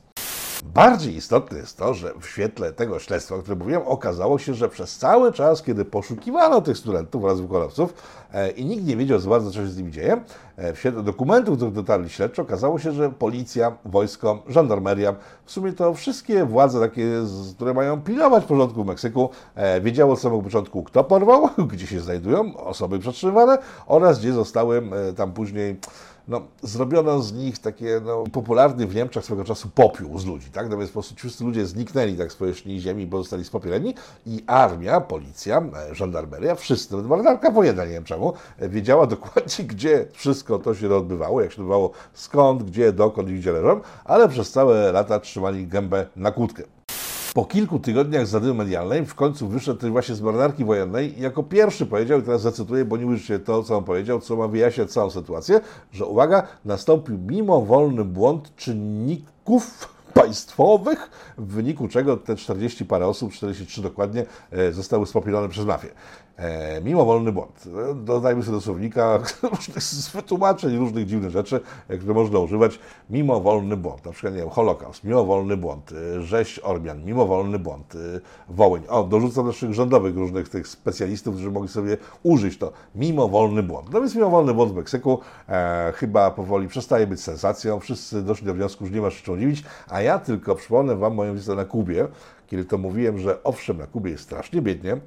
Bardziej 0.73 1.15
istotne 1.15 1.57
jest 1.57 1.77
to, 1.77 1.93
że 1.93 2.13
w 2.21 2.25
świetle 2.25 2.73
tego 2.73 2.99
śledztwa, 2.99 3.35
o 3.35 3.39
którym 3.39 3.59
mówiłem, 3.59 3.81
okazało 3.85 4.39
się, 4.39 4.53
że 4.53 4.69
przez 4.69 4.97
cały 4.97 5.33
czas, 5.33 5.61
kiedy 5.61 5.85
poszukiwano 5.85 6.61
tych 6.61 6.77
studentów 6.77 7.23
oraz 7.23 7.41
wykonawców 7.41 7.93
e, 8.33 8.49
i 8.51 8.65
nikt 8.65 8.85
nie 8.85 8.97
wiedział 8.97 9.19
za 9.19 9.29
bardzo, 9.29 9.51
co 9.51 9.55
się 9.55 9.67
z 9.67 9.77
nimi 9.77 9.91
dzieje, 9.91 10.21
e, 10.57 10.73
w 10.73 10.79
świetle 10.79 11.03
dokumentów, 11.03 11.49
do 11.49 11.55
których 11.55 11.73
dotarli 11.73 12.09
śledczy, 12.09 12.41
okazało 12.41 12.79
się, 12.79 12.91
że 12.91 13.09
policja, 13.09 13.77
wojsko, 13.85 14.43
żandarmeria, 14.47 15.15
w 15.45 15.51
sumie 15.51 15.73
to 15.73 15.93
wszystkie 15.93 16.45
władze 16.45 16.79
takie, 16.79 17.07
które 17.55 17.73
mają 17.73 18.01
pilnować 18.01 18.45
porządku 18.45 18.83
w 18.83 18.87
Meksyku, 18.87 19.29
e, 19.55 19.81
wiedziało 19.81 20.13
od 20.13 20.19
samego 20.19 20.41
początku, 20.41 20.83
kto 20.83 21.03
porwał, 21.03 21.49
gdzie 21.71 21.87
się 21.87 21.99
znajdują 21.99 22.57
osoby 22.57 22.99
przetrzymywane 22.99 23.57
oraz 23.87 24.19
gdzie 24.19 24.33
zostały 24.33 24.81
tam 25.15 25.33
później 25.33 25.79
no, 26.27 26.41
zrobiono 26.61 27.21
z 27.21 27.33
nich 27.33 27.59
takie 27.59 28.01
no, 28.05 28.23
popularny 28.31 28.87
w 28.87 28.95
Niemczech 28.95 29.25
swego 29.25 29.43
czasu 29.43 29.69
popiół 29.75 30.19
z 30.19 30.25
ludzi, 30.25 30.47
tak? 30.51 30.69
No 30.69 30.77
więc 30.77 30.89
po 30.89 30.93
prostu 30.93 31.15
wszyscy 31.15 31.43
ludzie 31.43 31.65
zniknęli 31.65 32.17
tak 32.17 32.31
z 32.31 32.35
powierzchni 32.35 32.81
ziemi, 32.81 33.07
bo 33.07 33.17
zostali 33.17 33.45
spopieleni 33.45 33.95
i 34.25 34.43
armia, 34.47 35.01
policja, 35.01 35.63
e, 35.91 35.95
żandarmeria, 35.95 36.55
wszyscy, 36.55 36.95
marynarka 36.95 37.51
wojenna, 37.51 37.85
nie 37.85 37.91
wiem 37.91 38.03
czemu, 38.03 38.33
e, 38.59 38.69
wiedziała 38.69 39.07
dokładnie, 39.15 39.65
gdzie 39.65 40.05
wszystko 40.11 40.59
to 40.59 40.75
się 40.75 40.95
odbywało, 40.95 41.41
jak 41.41 41.51
się 41.51 41.61
odbywało, 41.61 41.91
skąd, 42.13 42.63
gdzie, 42.63 42.91
dokąd 42.91 43.29
i 43.29 43.35
gdzie 43.35 43.51
leżą, 43.51 43.81
ale 44.05 44.29
przez 44.29 44.51
całe 44.51 44.91
lata 44.91 45.19
trzymali 45.19 45.67
gębę 45.67 46.07
na 46.15 46.31
kłódkę. 46.31 46.74
Po 47.35 47.45
kilku 47.45 47.79
tygodniach 47.79 48.27
zadymy 48.27 48.53
medialnej 48.53 49.05
w 49.05 49.15
końcu 49.15 49.47
wyszedł 49.47 49.91
właśnie 49.91 50.15
z 50.15 50.21
marynarki 50.21 50.65
wojennej 50.65 51.19
i 51.19 51.21
jako 51.21 51.43
pierwszy 51.43 51.85
powiedział, 51.85 52.19
i 52.19 52.23
teraz 52.23 52.41
zacytuję, 52.41 52.85
bo 52.85 52.97
nie 52.97 53.05
ujrzycie 53.05 53.39
to, 53.39 53.63
co 53.63 53.77
on 53.77 53.83
powiedział, 53.83 54.19
co 54.19 54.35
ma 54.35 54.47
wyjaśniać 54.47 54.91
całą 54.91 55.09
sytuację, 55.09 55.61
że 55.91 56.05
uwaga, 56.05 56.47
nastąpił 56.65 57.17
mimowolny 57.17 58.05
błąd 58.05 58.55
czynników 58.55 59.95
państwowych, 60.13 61.09
w 61.37 61.53
wyniku 61.53 61.87
czego 61.87 62.17
te 62.17 62.35
40 62.35 62.85
parę 62.85 63.07
osób, 63.07 63.31
43 63.31 63.81
dokładnie, 63.81 64.25
e, 64.51 64.71
zostały 64.71 65.05
spopielone 65.05 65.49
przez 65.49 65.65
mafię. 65.65 65.89
E, 66.37 66.81
mimowolny 66.81 67.31
błąd. 67.31 67.63
E, 67.91 67.95
dodajmy 67.95 68.43
sobie 68.43 68.57
do 68.57 68.61
słownika 68.61 69.19
różnych 69.51 69.83
wytłumaczeń, 70.13 70.77
różnych 70.77 71.05
dziwnych 71.05 71.31
rzeczy, 71.31 71.59
które 71.99 72.13
można 72.13 72.39
używać. 72.39 72.79
Mimowolny 73.09 73.77
błąd. 73.77 74.05
Na 74.05 74.11
przykład, 74.11 74.33
nie 74.33 74.39
wiem, 74.39 74.49
Holokaust, 74.49 75.03
mimowolny 75.03 75.57
błąd, 75.57 75.93
rzeź 76.19 76.59
Ormian, 76.63 77.05
mimowolny 77.05 77.59
błąd, 77.59 77.93
Wołyń. 78.49 78.83
O, 78.87 79.03
dorzucam 79.03 79.45
naszych 79.45 79.73
rządowych 79.73 80.15
różnych 80.15 80.49
tych 80.49 80.67
specjalistów, 80.67 81.35
którzy 81.35 81.51
mogli 81.51 81.69
sobie 81.69 81.97
użyć 82.23 82.57
to. 82.57 82.71
Mimowolny 82.95 83.63
błąd. 83.63 83.89
No 83.93 84.01
więc 84.01 84.15
mimowolny 84.15 84.53
błąd 84.53 84.71
w 84.71 84.75
Meksyku 84.75 85.19
e, 85.49 85.93
chyba 85.95 86.31
powoli 86.31 86.67
przestaje 86.67 87.07
być 87.07 87.21
sensacją. 87.21 87.79
Wszyscy 87.79 88.21
doszli 88.21 88.47
do 88.47 88.53
wniosku, 88.53 88.85
że 88.85 88.91
nie 88.91 89.01
ma 89.01 89.09
się 89.09 89.23
czego 89.23 89.37
dziwić, 89.37 89.63
a 89.89 90.01
ja 90.01 90.19
tylko 90.19 90.55
przypomnę 90.55 90.95
Wam 90.95 91.15
moją 91.15 91.33
wizytę 91.33 91.55
na 91.55 91.65
Kubie, 91.65 92.07
kiedy 92.47 92.65
to 92.65 92.77
mówiłem, 92.77 93.19
że 93.19 93.43
owszem, 93.43 93.77
na 93.77 93.87
Kubie 93.87 94.11
jest 94.11 94.23
strasznie 94.23 94.61
biednie 94.61 94.93
e, 94.93 94.99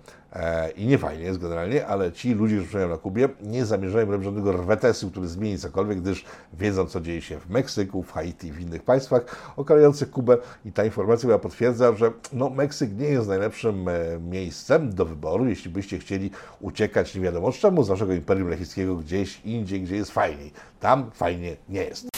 i 0.76 0.86
nie 0.86 0.98
fajnie 0.98 1.24
jest 1.24 1.38
generalnie, 1.38 1.86
ale 1.86 2.12
ci 2.12 2.34
ludzie, 2.34 2.54
którzy 2.54 2.68
przyjeżdżają 2.68 2.88
na 2.88 2.96
Kubie, 2.96 3.28
nie 3.42 3.66
zamierzają 3.66 4.10
robić 4.10 4.24
żadnego 4.24 4.52
rwetesu, 4.52 5.10
który 5.10 5.28
zmieni 5.28 5.58
cokolwiek, 5.58 6.00
gdyż 6.00 6.24
wiedzą, 6.52 6.86
co 6.86 7.00
dzieje 7.00 7.22
się 7.22 7.40
w 7.40 7.50
Meksyku, 7.50 8.02
w 8.02 8.12
Haiti, 8.12 8.52
w 8.52 8.60
innych 8.60 8.82
państwach 8.82 9.52
okalających 9.56 10.10
Kubę 10.10 10.38
i 10.64 10.72
ta 10.72 10.84
informacja 10.84 11.26
chyba 11.26 11.38
potwierdza, 11.38 11.96
że 11.96 12.12
no, 12.32 12.50
Meksyk 12.50 12.98
nie 12.98 13.08
jest 13.08 13.28
najlepszym 13.28 13.88
e, 13.88 13.92
miejscem 14.30 14.94
do 14.94 15.04
wyboru, 15.04 15.48
jeśli 15.48 15.70
byście 15.70 15.98
chcieli 15.98 16.30
uciekać 16.60 17.14
nie 17.14 17.20
wiadomo 17.20 17.52
czemu, 17.52 17.82
z 17.82 17.88
waszego 17.88 18.12
Imperium 18.12 18.48
Lechickiego 18.48 18.96
gdzieś 18.96 19.40
indziej, 19.44 19.82
gdzie 19.82 19.96
jest 19.96 20.10
fajniej. 20.10 20.52
Tam 20.80 21.10
fajnie 21.10 21.56
nie 21.68 21.84
jest. 21.84 22.08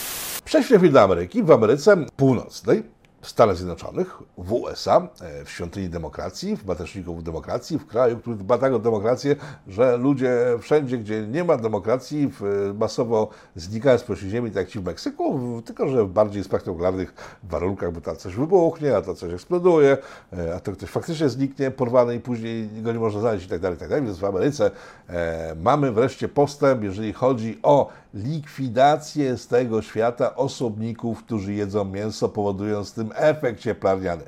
Przejdźmy 0.45 0.89
do 0.89 1.03
Ameryki. 1.03 1.43
W 1.43 1.51
Ameryce 1.51 1.97
Północnej 2.17 2.83
w 3.21 3.29
Stanach 3.29 3.57
Zjednoczonych, 3.57 4.19
w 4.39 4.53
USA, 4.53 5.09
e, 5.21 5.45
w 5.45 5.51
świątyni 5.51 5.89
demokracji, 5.89 6.57
w 6.57 6.67
mateczniku 6.67 7.23
demokracji, 7.23 7.79
w 7.79 7.87
kraju, 7.87 8.19
który 8.19 8.37
dba 8.37 8.59
tak 8.59 8.73
o 8.73 8.79
demokrację, 8.79 9.37
że 9.69 9.97
ludzie 9.97 10.37
wszędzie, 10.61 10.99
gdzie 10.99 11.27
nie 11.27 11.45
ma 11.45 11.57
demokracji, 11.57 12.31
masowo 12.75 13.29
znikają 13.57 13.99
z 13.99 14.03
powierzchni 14.03 14.31
ziemi, 14.31 14.51
tak 14.51 14.57
jak 14.57 14.69
ci 14.69 14.79
w 14.79 14.85
Meksyku, 14.85 15.41
tylko 15.65 15.89
że 15.89 16.05
w 16.05 16.09
bardziej 16.09 16.45
spektakularnych 16.45 17.15
warunkach, 17.43 17.93
bo 17.93 18.01
tam 18.01 18.17
coś 18.17 18.35
wybuchnie, 18.35 18.97
a 18.97 19.03
to 19.03 19.15
coś 19.15 19.33
eksploduje, 19.33 19.97
e, 20.33 20.55
a 20.55 20.61
to 20.61 20.73
ktoś 20.73 20.91
faktycznie 20.91 21.29
zniknie, 21.29 21.71
porwany 21.71 22.15
i 22.15 22.21
później 22.21 22.69
go 22.83 22.93
nie 22.93 22.99
można 22.99 23.21
znaleźć 23.21 23.47
i 23.47 23.49
tak 23.49 23.61
dalej, 23.61 23.79
tak 23.79 23.89
dalej. 23.89 24.05
Więc 24.05 24.19
w 24.19 24.25
Ameryce 24.25 24.71
e, 25.09 25.57
mamy 25.63 25.93
wreszcie 25.93 26.29
postęp, 26.29 26.83
jeżeli 26.83 27.13
chodzi 27.13 27.59
o 27.63 27.89
likwidację 28.15 29.37
z 29.37 29.47
tego 29.47 29.83
świata 29.83 30.37
osobników, 30.37 31.25
którzy 31.25 31.55
jedzą 31.55 31.85
mięso, 31.85 32.29
powodując 32.29 32.93
tym 32.93 33.10
efekt 33.17 33.61
cieplarniany. 33.61 34.23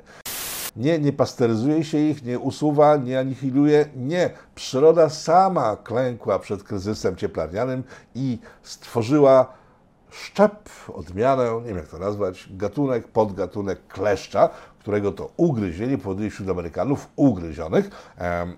Nie, 0.77 0.99
nie 0.99 1.12
pasteryzuje 1.12 1.85
się 1.85 1.99
ich, 1.99 2.25
nie 2.25 2.38
usuwa, 2.38 2.97
nie 2.97 3.18
anihiluje. 3.18 3.87
Nie. 3.97 4.31
Przyroda 4.55 5.09
sama 5.09 5.77
klękła 5.77 6.38
przed 6.38 6.62
kryzysem 6.62 7.16
cieplarnianym 7.16 7.85
i 8.14 8.38
stworzyła 8.62 9.53
szczep, 10.11 10.68
odmianę, 10.95 11.61
nie 11.61 11.68
wiem 11.68 11.77
jak 11.77 11.88
to 11.88 11.99
nazwać, 11.99 12.49
gatunek, 12.51 13.09
podgatunek 13.09 13.87
kleszcza, 13.87 14.49
którego 14.79 15.12
to 15.12 15.31
ugryzienie 15.37 15.99
powoduje 15.99 16.31
wśród 16.31 16.51
Amerykanów 16.51 17.09
ugryzionych. 17.16 17.90
Um, 18.21 18.57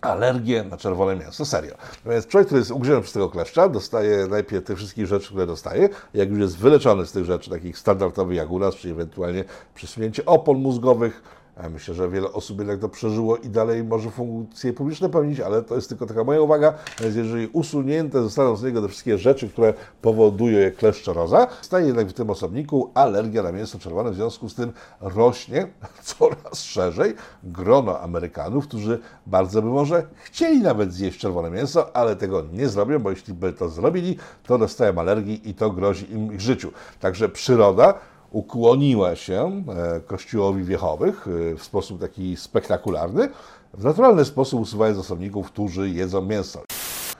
alergię 0.00 0.64
na 0.64 0.76
czerwone 0.76 1.16
mięso. 1.16 1.44
Serio. 1.44 1.74
Natomiast 1.96 2.28
człowiek, 2.28 2.46
który 2.46 2.58
jest 2.58 2.70
ugryziony 2.70 3.00
przez 3.00 3.12
tego 3.12 3.28
kleszcza, 3.28 3.68
dostaje 3.68 4.26
najpierw 4.26 4.64
te 4.64 4.76
wszystkie 4.76 5.06
rzeczy, 5.06 5.28
które 5.28 5.46
dostaje. 5.46 5.88
Jak 6.14 6.30
już 6.30 6.38
jest 6.38 6.58
wyleczony 6.58 7.06
z 7.06 7.12
tych 7.12 7.24
rzeczy, 7.24 7.50
takich 7.50 7.78
standardowych 7.78 8.36
jak 8.36 8.50
u 8.50 8.58
nas, 8.58 8.74
czyli 8.74 8.92
ewentualnie 8.92 9.44
przesunięcie 9.74 10.24
opon 10.26 10.58
mózgowych, 10.58 11.22
Myślę, 11.68 11.94
że 11.94 12.08
wiele 12.08 12.32
osób 12.32 12.58
jednak 12.58 12.78
to 12.78 12.88
przeżyło 12.88 13.36
i 13.36 13.48
dalej 13.48 13.84
może 13.84 14.10
funkcje 14.10 14.72
publiczne 14.72 15.08
pełnić, 15.08 15.40
ale 15.40 15.62
to 15.62 15.74
jest 15.74 15.88
tylko 15.88 16.06
taka 16.06 16.24
moja 16.24 16.40
uwaga. 16.40 16.74
Więc 17.00 17.16
jeżeli 17.16 17.46
usunięte 17.46 18.22
zostaną 18.22 18.56
z 18.56 18.62
niego 18.62 18.82
te 18.82 18.88
wszystkie 18.88 19.18
rzeczy, 19.18 19.48
które 19.48 19.74
powodują 20.02 20.58
je 20.58 20.70
kleszczoroza, 20.70 21.46
staje 21.62 21.86
jednak 21.86 22.08
w 22.08 22.12
tym 22.12 22.30
osobniku 22.30 22.90
alergia 22.94 23.42
na 23.42 23.52
mięso 23.52 23.78
czerwone. 23.78 24.10
W 24.10 24.14
związku 24.14 24.48
z 24.48 24.54
tym 24.54 24.72
rośnie 25.00 25.66
coraz 26.02 26.62
szerzej 26.62 27.14
grono 27.44 28.00
Amerykanów, 28.00 28.68
którzy 28.68 28.98
bardzo 29.26 29.62
by 29.62 29.68
może 29.68 30.06
chcieli 30.24 30.60
nawet 30.60 30.92
zjeść 30.92 31.18
czerwone 31.18 31.50
mięso, 31.50 31.96
ale 31.96 32.16
tego 32.16 32.42
nie 32.52 32.68
zrobią, 32.68 32.98
bo 32.98 33.10
jeśli 33.10 33.34
by 33.34 33.52
to 33.52 33.68
zrobili, 33.68 34.16
to 34.46 34.58
dostają 34.58 34.98
alergii 34.98 35.50
i 35.50 35.54
to 35.54 35.70
grozi 35.70 36.12
im 36.12 36.34
ich 36.34 36.40
życiu. 36.40 36.72
Także 37.00 37.28
przyroda 37.28 37.94
ukłoniła 38.30 39.16
się 39.16 39.64
e, 39.96 40.00
kościołowi 40.00 40.64
wiechowych 40.64 41.26
e, 41.52 41.56
w 41.56 41.62
sposób 41.62 42.00
taki 42.00 42.36
spektakularny, 42.36 43.28
w 43.74 43.84
naturalny 43.84 44.24
sposób 44.24 44.60
usuwając 44.60 44.98
osobników, 44.98 45.46
którzy 45.46 45.90
jedzą 45.90 46.22
mięso. 46.22 46.62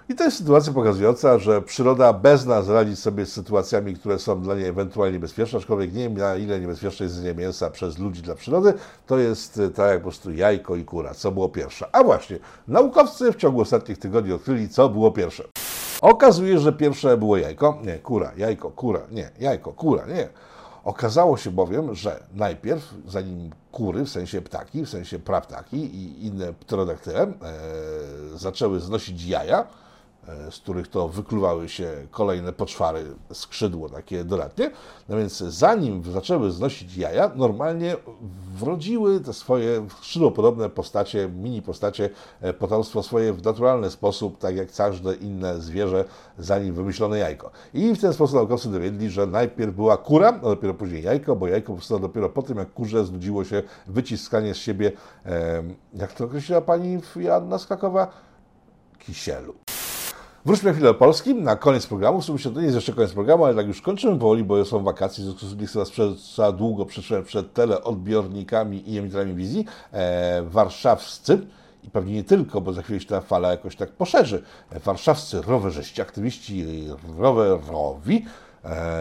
I 0.08 0.14
to 0.14 0.24
jest 0.24 0.36
sytuacja 0.36 0.72
pokazująca, 0.72 1.38
że 1.38 1.62
przyroda 1.62 2.12
bez 2.12 2.46
nas 2.46 2.68
radzi 2.68 2.96
sobie 2.96 3.26
z 3.26 3.32
sytuacjami, 3.32 3.94
które 3.94 4.18
są 4.18 4.42
dla 4.42 4.54
niej 4.54 4.66
ewentualnie 4.66 5.12
niebezpieczne, 5.12 5.58
aczkolwiek 5.58 5.92
nie 5.92 6.02
wiem 6.02 6.18
na 6.18 6.36
ile 6.36 6.60
niebezpieczne 6.60 7.04
jest 7.04 7.16
jedzenie 7.16 7.34
mięsa 7.34 7.70
przez 7.70 7.98
ludzi 7.98 8.22
dla 8.22 8.34
przyrody, 8.34 8.74
to 9.06 9.18
jest 9.18 9.58
e, 9.58 9.70
tak 9.70 9.88
jak 9.90 9.98
po 9.98 10.02
prostu 10.02 10.32
jajko 10.32 10.76
i 10.76 10.84
kura, 10.84 11.14
co 11.14 11.32
było 11.32 11.48
pierwsze. 11.48 11.88
A 11.92 12.04
właśnie, 12.04 12.38
naukowcy 12.68 13.32
w 13.32 13.36
ciągu 13.36 13.60
ostatnich 13.60 13.98
tygodni 13.98 14.32
odkryli, 14.32 14.68
co 14.68 14.88
było 14.88 15.12
pierwsze. 15.12 15.44
Okazuje 16.00 16.52
się, 16.52 16.58
że 16.58 16.72
pierwsze 16.72 17.16
było 17.16 17.36
jajko, 17.36 17.78
nie, 17.84 17.98
kura, 17.98 18.32
jajko, 18.36 18.70
kura, 18.70 19.00
nie, 19.10 19.30
jajko, 19.40 19.72
kura, 19.72 20.06
nie. 20.06 20.28
Okazało 20.84 21.36
się 21.36 21.50
bowiem, 21.50 21.94
że 21.94 22.22
najpierw, 22.34 22.94
zanim 23.06 23.50
kury, 23.72 24.04
w 24.04 24.08
sensie 24.08 24.42
ptaki, 24.42 24.84
w 24.84 24.88
sensie 24.88 25.18
praptaki 25.18 25.76
i 25.76 26.26
inne 26.26 26.52
pterodaktyle, 26.52 27.22
e, 27.22 27.32
zaczęły 28.34 28.80
znosić 28.80 29.24
jaja, 29.24 29.66
z 30.50 30.58
których 30.58 30.88
to 30.88 31.08
wykluwały 31.08 31.68
się 31.68 31.92
kolejne 32.10 32.52
poczwary, 32.52 33.04
skrzydło 33.32 33.88
takie 33.88 34.24
dodatnie. 34.24 34.70
No 35.08 35.16
więc 35.16 35.38
zanim 35.38 36.02
zaczęły 36.12 36.50
znosić 36.50 36.96
jaja, 36.96 37.30
normalnie 37.36 37.96
wrodziły 38.58 39.20
te 39.20 39.32
swoje 39.32 39.86
skrzydłopodobne 39.98 40.70
postacie, 40.70 41.28
mini 41.28 41.62
postacie, 41.62 42.10
e, 42.40 42.52
potomstwo 42.52 43.02
swoje 43.02 43.32
w 43.32 43.44
naturalny 43.44 43.90
sposób, 43.90 44.38
tak 44.38 44.56
jak 44.56 44.72
każde 44.72 45.14
inne 45.14 45.60
zwierzę, 45.60 46.04
zanim 46.38 46.74
wymyślono 46.74 47.16
jajko. 47.16 47.50
I 47.74 47.94
w 47.94 48.00
ten 48.00 48.12
sposób 48.12 48.36
naukowcy 48.36 48.70
dowiedli, 48.70 49.10
że 49.10 49.26
najpierw 49.26 49.74
była 49.74 49.96
kura, 49.96 50.28
a 50.28 50.32
dopiero 50.32 50.74
później 50.74 51.02
jajko, 51.02 51.36
bo 51.36 51.48
jajko 51.48 51.72
powstało 51.72 52.00
dopiero 52.00 52.28
po 52.28 52.42
tym, 52.42 52.58
jak 52.58 52.72
kurze 52.72 53.04
znudziło 53.04 53.44
się 53.44 53.62
wyciskanie 53.86 54.54
z 54.54 54.56
siebie, 54.56 54.92
jak 55.94 56.12
to 56.12 56.24
określiła 56.24 56.60
pani 56.60 56.98
Joanna 57.16 57.58
Skakowa, 57.58 58.08
kisielu. 58.98 59.69
Wróćmy 60.44 60.72
chwilę 60.72 60.88
do 60.88 60.94
Polski. 60.94 61.34
Na 61.34 61.56
koniec 61.56 61.86
programu. 61.86 62.20
W 62.20 62.24
sumie 62.24 62.38
to 62.38 62.50
nie 62.50 62.62
jest 62.62 62.74
jeszcze 62.74 62.92
koniec 62.92 63.12
programu, 63.12 63.44
ale 63.44 63.54
tak 63.54 63.66
już 63.66 63.82
kończymy 63.82 64.18
powoli, 64.18 64.44
bo 64.44 64.64
są 64.64 64.82
wakacje, 64.82 65.22
w 65.22 65.26
związku 65.26 65.46
z 65.46 65.50
tym 65.50 65.60
nie 65.60 65.66
chcę 65.66 65.78
Was 65.78 65.90
przed, 65.90 66.18
za 66.18 66.52
długo 66.52 66.86
przetrzymać 66.86 67.26
przed 67.26 67.52
teleodbiornikami 67.52 68.92
i 68.92 68.98
emitentami 68.98 69.34
wizji. 69.34 69.66
E, 69.92 70.42
warszawscy 70.42 71.46
i 71.84 71.90
pewnie 71.90 72.14
nie 72.14 72.24
tylko, 72.24 72.60
bo 72.60 72.72
za 72.72 72.82
chwilę 72.82 73.00
się 73.00 73.06
ta 73.06 73.20
fala 73.20 73.50
jakoś 73.50 73.76
tak 73.76 73.90
poszerzy. 73.90 74.42
Warszawscy 74.84 75.42
rowerzyści, 75.42 76.02
aktywiści 76.02 76.66
rowerowi 77.18 78.16
e, 78.16 78.49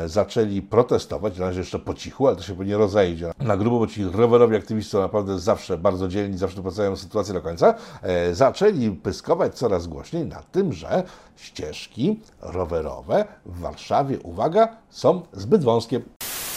zaczęli 0.05 0.61
protestować, 0.61 1.37
na 1.37 1.45
razie 1.45 1.59
jeszcze 1.59 1.79
po 1.79 1.93
cichu, 1.93 2.27
ale 2.27 2.35
to 2.35 2.43
się 2.43 2.55
pewnie 2.55 2.77
rozejdzie. 2.77 3.31
Na 3.39 3.57
grubo, 3.57 3.79
bo 3.79 3.87
ci 3.87 4.03
rowerowi 4.03 4.55
aktywiści 4.55 4.91
są 4.91 4.99
naprawdę 4.99 5.39
zawsze 5.39 5.77
bardzo 5.77 6.07
dzielni, 6.07 6.37
zawsze 6.37 6.55
doprowadzają 6.55 6.95
sytuację 6.95 7.33
do 7.33 7.41
końca, 7.41 7.73
e, 8.01 8.35
zaczęli 8.35 8.91
pyskować 8.91 9.55
coraz 9.55 9.87
głośniej 9.87 10.25
na 10.25 10.43
tym, 10.51 10.73
że 10.73 11.03
ścieżki 11.35 12.19
rowerowe 12.41 13.25
w 13.45 13.59
Warszawie, 13.59 14.19
uwaga, 14.19 14.67
są 14.89 15.21
zbyt 15.33 15.63
wąskie 15.63 16.01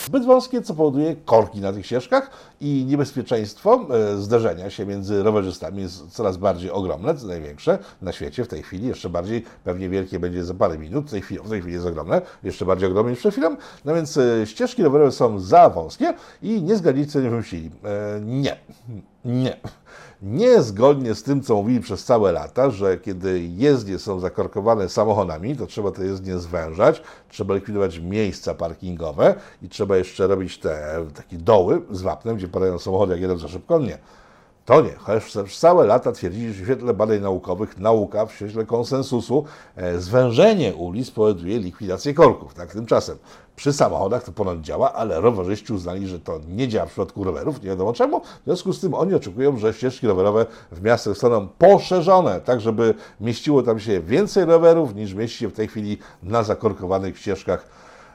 zbyt 0.06 0.24
wąskie, 0.24 0.62
co 0.62 0.74
powoduje 0.74 1.16
korki 1.24 1.60
na 1.60 1.72
tych 1.72 1.86
ścieżkach 1.86 2.30
i 2.60 2.84
niebezpieczeństwo 2.88 3.86
e, 3.90 4.16
zderzenia 4.16 4.70
się 4.70 4.86
między 4.86 5.22
rowerzystami 5.22 5.82
jest 5.82 6.10
coraz 6.10 6.36
bardziej 6.36 6.70
ogromne, 6.70 7.14
co 7.14 7.26
największe 7.26 7.78
na 8.02 8.12
świecie 8.12 8.44
w 8.44 8.48
tej 8.48 8.62
chwili, 8.62 8.86
jeszcze 8.86 9.10
bardziej 9.10 9.44
pewnie 9.64 9.88
wielkie 9.88 10.18
będzie 10.18 10.44
za 10.44 10.54
parę 10.54 10.78
minut, 10.78 11.06
w 11.06 11.10
tej 11.10 11.20
chwili, 11.20 11.40
w 11.44 11.48
tej 11.48 11.60
chwili 11.60 11.74
jest 11.74 11.86
ogromne, 11.86 12.22
jeszcze 12.42 12.64
bardziej 12.64 12.88
ogromne 12.88 13.10
niż 13.10 13.18
przed 13.20 13.32
chwilą, 13.32 13.56
no 13.84 13.94
więc 13.94 14.16
e, 14.16 14.46
ścieżki 14.46 14.82
rowerowe 14.82 15.12
są 15.12 15.38
za 15.38 15.70
wąskie 15.70 16.14
i 16.42 16.62
nie 16.62 16.76
zgadnijcie, 16.76 17.12
co 17.12 17.20
nie 17.20 17.30
wymyślili. 17.30 17.70
E, 17.84 18.20
nie, 18.20 18.56
nie. 19.24 19.56
Niezgodnie 20.22 21.14
z 21.14 21.22
tym, 21.22 21.42
co 21.42 21.54
mówili 21.54 21.80
przez 21.80 22.04
całe 22.04 22.32
lata, 22.32 22.70
że 22.70 22.98
kiedy 22.98 23.40
jezdnie 23.40 23.98
są 23.98 24.20
zakorkowane 24.20 24.88
samochodami, 24.88 25.56
to 25.56 25.66
trzeba 25.66 25.90
te 25.90 26.04
jezdnie 26.04 26.38
zwężać, 26.38 27.02
trzeba 27.28 27.54
likwidować 27.54 27.98
miejsca 27.98 28.54
parkingowe 28.54 29.34
i 29.62 29.68
trzeba 29.68 29.96
jeszcze 29.96 30.26
robić 30.26 30.58
te 30.58 31.04
takie 31.14 31.36
doły 31.36 31.82
z 31.90 32.02
wapnem, 32.02 32.36
gdzie 32.36 32.48
padają 32.48 32.78
samochody, 32.78 33.12
jak 33.12 33.20
jedą 33.22 33.38
za 33.38 33.48
szybko. 33.48 33.78
Nie. 33.78 33.98
To 34.64 34.80
nie, 34.80 34.94
chociaż 34.98 35.24
przez 35.24 35.58
całe 35.58 35.86
lata 35.86 36.12
twierdzili, 36.12 36.52
że 36.52 36.62
w 36.62 36.66
świetle 36.66 36.94
badań 36.94 37.20
naukowych, 37.20 37.78
nauka 37.78 38.26
w 38.26 38.32
świetle 38.32 38.66
konsensusu, 38.66 39.44
e, 39.76 39.98
zwężenie 39.98 40.74
ulic 40.74 41.10
powoduje 41.10 41.58
likwidację 41.58 42.14
korków. 42.14 42.54
Tak, 42.54 42.72
tymczasem 42.72 43.18
przy 43.56 43.72
samochodach 43.72 44.24
to 44.24 44.32
ponad 44.32 44.60
działa, 44.60 44.92
ale 44.92 45.20
rowerzyści 45.20 45.72
uznali, 45.72 46.08
że 46.08 46.20
to 46.20 46.40
nie 46.48 46.68
działa 46.68 46.86
w 46.86 46.90
przypadku 46.90 47.24
rowerów, 47.24 47.62
nie 47.62 47.68
wiadomo 47.68 47.92
czemu. 47.92 48.20
W 48.20 48.44
związku 48.44 48.72
z 48.72 48.80
tym 48.80 48.94
oni 48.94 49.14
oczekują, 49.14 49.56
że 49.56 49.74
ścieżki 49.74 50.06
rowerowe 50.06 50.46
w 50.72 50.82
miastach 50.82 51.14
zostaną 51.14 51.48
poszerzone, 51.48 52.40
tak 52.40 52.60
żeby 52.60 52.94
mieściło 53.20 53.62
tam 53.62 53.80
się 53.80 54.00
więcej 54.00 54.44
rowerów 54.44 54.94
niż 54.94 55.14
mieści 55.14 55.38
się 55.38 55.48
w 55.48 55.52
tej 55.52 55.68
chwili 55.68 55.98
na 56.22 56.42
zakorkowanych 56.42 57.18
ścieżkach 57.18 57.66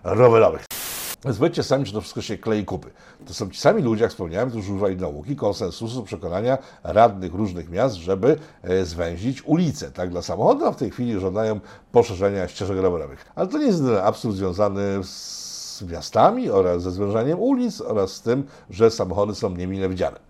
rowerowych. 0.04 0.77
Więc 1.26 1.66
sami, 1.68 1.86
czy 1.86 1.94
to 1.94 2.02
wszystko 2.02 2.22
się 2.22 2.38
klei 2.38 2.66
kupy. 2.66 2.90
To 3.26 3.34
są 3.34 3.50
ci 3.50 3.60
sami 3.60 3.82
ludzie, 3.82 4.04
jak 4.04 4.12
wspomniałem, 4.12 4.50
którzy 4.50 4.72
używali 4.72 4.96
nauki, 4.96 5.36
konsensusu, 5.36 6.04
przekonania 6.04 6.58
radnych 6.84 7.34
różnych 7.34 7.70
miast, 7.70 7.96
żeby 7.96 8.38
e, 8.64 8.86
zwęzić 8.86 9.46
ulice 9.46 9.92
tak, 9.92 10.10
dla 10.10 10.22
samochodu, 10.22 10.66
a 10.66 10.72
w 10.72 10.76
tej 10.76 10.92
chwili 10.92 11.20
żądają 11.20 11.60
poszerzenia 11.92 12.48
ścieżek 12.48 12.78
rowerowych. 12.78 13.26
Ale 13.36 13.48
to 13.48 13.58
nie 13.58 13.66
jest 13.66 13.84
absurd 14.04 14.36
związany 14.36 15.04
z 15.04 15.84
miastami 15.90 16.50
oraz 16.50 16.84
ze 16.84 16.92
zwężaniem 16.92 17.40
ulic 17.40 17.82
oraz 17.82 18.12
z 18.12 18.22
tym, 18.22 18.44
że 18.70 18.92
samochody 18.92 19.36
są 19.36 19.50
niemile 19.50 19.90
widziane. 19.90 20.27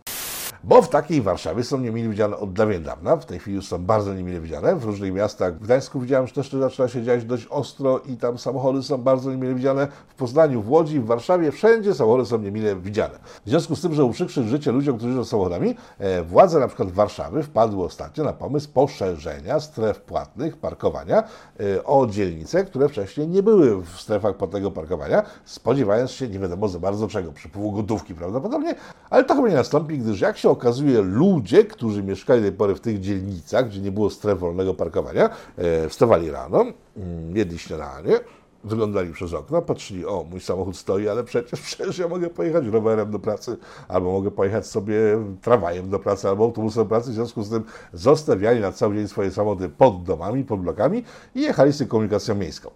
Bo 0.63 0.81
w 0.81 0.89
takiej 0.89 1.21
Warszawie 1.21 1.63
są 1.63 1.79
niemile 1.79 2.09
widziane 2.09 2.37
od 2.37 2.53
dawien 2.53 2.83
dawna, 2.83 3.15
w 3.15 3.25
tej 3.25 3.39
chwili 3.39 3.55
już 3.55 3.67
są 3.67 3.85
bardzo 3.85 4.13
niemile 4.13 4.39
widziane. 4.39 4.75
W 4.75 4.83
różnych 4.83 5.13
miastach, 5.13 5.55
w 5.55 5.63
Gdańsku 5.63 5.99
widziałem, 5.99 6.27
że 6.27 6.33
też 6.33 6.49
to 6.49 6.59
zaczyna 6.59 6.87
się 6.87 7.03
dziać 7.03 7.25
dość 7.25 7.47
ostro 7.49 7.99
i 7.99 8.17
tam 8.17 8.37
samochody 8.37 8.83
są 8.83 8.97
bardzo 8.97 9.31
niemile 9.31 9.53
widziane. 9.53 9.87
W 10.07 10.15
Poznaniu, 10.15 10.61
w 10.61 10.69
Łodzi, 10.69 10.99
w 10.99 11.05
Warszawie, 11.05 11.51
wszędzie 11.51 11.93
samochody 11.93 12.25
są 12.25 12.37
niemile 12.37 12.75
widziane. 12.75 13.19
W 13.45 13.49
związku 13.49 13.75
z 13.75 13.81
tym, 13.81 13.93
że 13.93 14.03
uprzykrzyć 14.03 14.47
życie 14.47 14.71
ludziom, 14.71 14.97
którzy 14.97 15.13
jeżdżą 15.13 15.25
samochodami, 15.25 15.75
e, 15.99 16.23
władze 16.23 16.59
na 16.59 16.67
przykład 16.67 16.91
Warszawy 16.91 17.43
wpadły 17.43 17.83
ostatnio 17.85 18.23
na 18.23 18.33
pomysł 18.33 18.69
poszerzenia 18.73 19.59
stref 19.59 20.01
płatnych 20.01 20.57
parkowania 20.57 21.23
e, 21.59 21.83
o 21.83 22.07
dzielnice, 22.07 22.65
które 22.65 22.89
wcześniej 22.89 23.27
nie 23.27 23.43
były 23.43 23.81
w 23.81 24.01
strefach 24.01 24.35
płatnego 24.35 24.71
parkowania, 24.71 25.23
spodziewając 25.45 26.11
się 26.11 26.27
nie 26.27 26.39
wiadomo 26.39 26.67
za 26.67 26.79
bardzo 26.79 27.07
czego, 27.07 27.31
przypływu 27.31 27.71
gotówki 27.71 28.15
prawdopodobnie, 28.15 28.75
ale 29.09 29.23
to 29.23 29.35
chyba 29.35 29.49
nie 29.49 29.55
nastąpi, 29.55 29.97
gdyż 29.97 30.21
jak 30.21 30.37
się 30.37 30.46
okazuje, 30.49 31.01
ludzie, 31.01 31.65
którzy 31.65 32.03
mieszkali 32.03 32.41
do 32.41 32.47
tej 32.47 32.57
pory 32.57 32.75
w 32.75 32.79
tych 32.79 32.99
dzielnicach, 32.99 33.67
gdzie 33.69 33.81
nie 33.81 33.91
było 33.91 34.09
stref 34.09 34.39
wolnego 34.39 34.73
parkowania, 34.73 35.29
e, 35.57 35.89
wstawali 35.89 36.31
rano, 36.31 36.65
mm, 36.97 37.37
jedli 37.37 37.59
śniadanie, 37.59 38.19
wyglądali 38.63 39.13
przez 39.13 39.33
okno, 39.33 39.61
patrzyli, 39.61 40.05
o, 40.05 40.25
mój 40.29 40.39
samochód 40.39 40.77
stoi, 40.77 41.07
ale 41.07 41.23
przecież, 41.23 41.61
przecież 41.75 41.97
ja 41.97 42.07
mogę 42.07 42.29
pojechać 42.29 42.65
rowerem 42.65 43.11
do 43.11 43.19
pracy, 43.19 43.57
albo 43.87 44.11
mogę 44.11 44.31
pojechać 44.31 44.67
sobie 44.67 44.95
tramwajem 45.41 45.89
do 45.89 45.99
pracy, 45.99 46.29
albo 46.29 46.43
autobusem 46.43 46.83
do 46.83 46.89
pracy, 46.89 47.11
w 47.11 47.13
związku 47.13 47.43
z 47.43 47.49
tym 47.49 47.63
zostawiali 47.93 48.59
na 48.59 48.71
cały 48.71 48.95
dzień 48.95 49.07
swoje 49.07 49.31
samochody 49.31 49.69
pod 49.69 50.03
domami, 50.03 50.43
pod 50.43 50.61
blokami 50.61 51.03
i 51.35 51.41
jechali 51.41 51.71
z 51.71 51.87
komunikacją 51.87 52.35
miejską 52.35 52.69